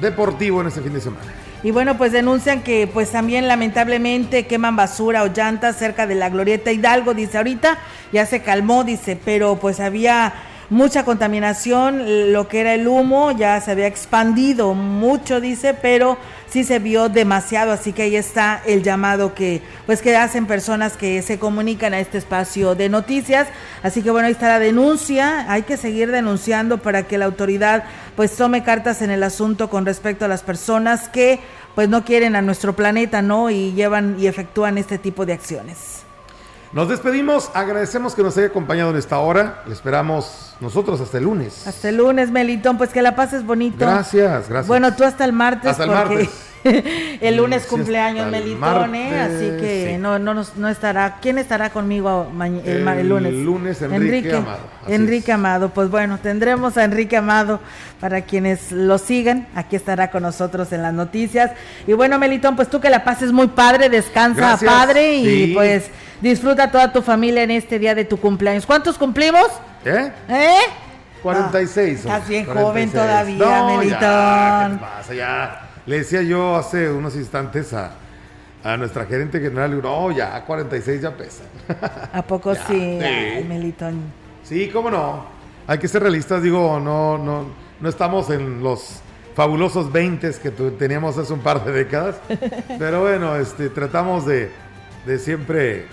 [0.00, 1.22] deportivo en este fin de semana.
[1.62, 6.30] Y bueno, pues denuncian que pues también lamentablemente queman basura o llantas cerca de la
[6.30, 7.78] Glorieta Hidalgo, dice ahorita,
[8.12, 10.34] ya se calmó, dice, pero pues había
[10.68, 16.18] mucha contaminación, lo que era el humo ya se había expandido mucho, dice, pero
[16.48, 20.96] sí se vio demasiado, así que ahí está el llamado que pues que hacen personas
[20.96, 23.48] que se comunican a este espacio de noticias,
[23.82, 27.84] así que bueno, ahí está la denuncia, hay que seguir denunciando para que la autoridad
[28.14, 31.40] pues tome cartas en el asunto con respecto a las personas que
[31.74, 33.50] pues no quieren a nuestro planeta, ¿no?
[33.50, 35.95] Y llevan y efectúan este tipo de acciones.
[36.76, 39.62] Nos despedimos, agradecemos que nos haya acompañado en esta hora.
[39.66, 41.66] Le esperamos nosotros hasta el lunes.
[41.66, 43.78] Hasta el lunes, Melitón, pues que la pases bonito.
[43.78, 44.66] Gracias, gracias.
[44.66, 45.70] Bueno, tú hasta el martes.
[45.70, 46.28] Hasta el martes.
[47.20, 49.20] el lunes cumpleaños Melitón, ¿eh?
[49.20, 51.18] así que no, no, no estará.
[51.20, 53.32] ¿Quién estará conmigo el, el, lunes?
[53.32, 54.58] El lunes Enrique, Amado.
[54.88, 57.60] Enrique Amado, pues bueno, tendremos a Enrique Amado
[58.00, 59.46] para quienes lo sigan.
[59.54, 61.52] Aquí estará con nosotros en las noticias.
[61.86, 65.90] Y bueno, Melitón, pues tú que la pases muy padre, descansa padre y pues
[66.20, 68.64] Disfruta toda tu familia en este día de tu cumpleaños.
[68.64, 69.48] ¿Cuántos cumplimos?
[69.84, 70.10] ¿Eh?
[70.28, 70.58] ¿Eh?
[71.22, 71.98] 46.
[72.00, 74.78] estás bien joven todavía, Melitón.
[74.78, 75.14] ¿qué pasa?
[75.14, 75.65] Ya.
[75.86, 77.92] Le decía yo hace unos instantes a,
[78.64, 81.44] a nuestra gerente general, no, ya, 46 ya pesa.
[82.12, 82.98] ¿A poco sí?
[83.48, 84.00] Melitón.
[84.42, 85.24] Sí, cómo no.
[85.66, 87.46] Hay que ser realistas, digo, no, no,
[87.80, 89.00] no estamos en los
[89.34, 92.16] fabulosos 20 que teníamos hace un par de décadas.
[92.78, 94.50] pero bueno, este, tratamos de,
[95.06, 95.86] de siempre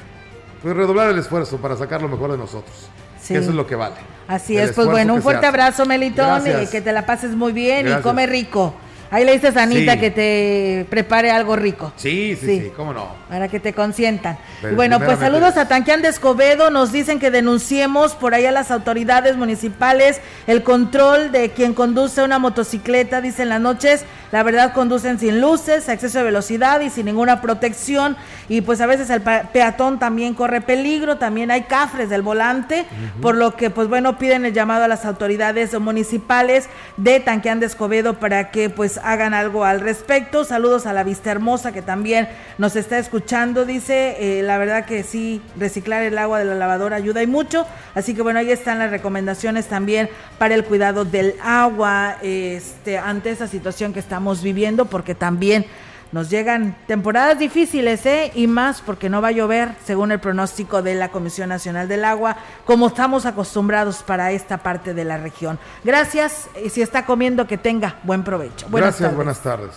[0.64, 2.90] pues redoblar el esfuerzo para sacar lo mejor de nosotros.
[3.22, 3.96] Eso es lo que vale.
[4.28, 7.88] Así es, pues bueno, un fuerte abrazo, Melitón, y que te la pases muy bien
[7.88, 8.74] y come rico.
[9.14, 11.94] Ahí le dices a Anita que te prepare algo rico.
[11.98, 13.10] Sí, sí, sí, cómo no.
[13.30, 14.40] Para que te consientan.
[14.76, 16.72] bueno, pues saludos a Tanquián de Escobedo.
[16.72, 22.24] Nos dicen que denunciemos por ahí a las autoridades municipales el control de quien conduce
[22.24, 23.22] una motocicleta.
[23.22, 24.04] Dicen las noches,
[24.34, 28.18] la verdad conducen sin luces, exceso de velocidad y sin ninguna protección.
[28.50, 31.20] Y pues a veces el peatón también corre peligro.
[31.20, 32.88] También hay cafres del volante.
[33.22, 36.68] Por lo que, pues bueno, piden el llamado a las autoridades municipales
[36.98, 40.46] de Tanquián de Escobedo para que pues hagan algo al respecto.
[40.46, 42.28] Saludos a la Vista Hermosa que también
[42.58, 43.66] nos está escuchando.
[43.66, 47.68] Dice, eh, la verdad que sí, reciclar el agua de la lavadora ayuda y mucho.
[47.94, 50.10] Así que bueno, ahí están las recomendaciones también
[50.40, 55.66] para el cuidado del agua este, ante esa situación que estamos viviendo, porque también
[56.14, 58.32] nos llegan temporadas difíciles, ¿eh?
[58.36, 62.06] Y más porque no va a llover, según el pronóstico de la Comisión Nacional del
[62.06, 65.58] Agua, como estamos acostumbrados para esta parte de la región.
[65.84, 68.68] Gracias y si está comiendo, que tenga buen provecho.
[68.70, 69.72] Buenas Gracias, buenas tardes.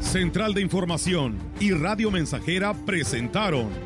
[0.00, 3.85] Central de Información y Radio Mensajera presentaron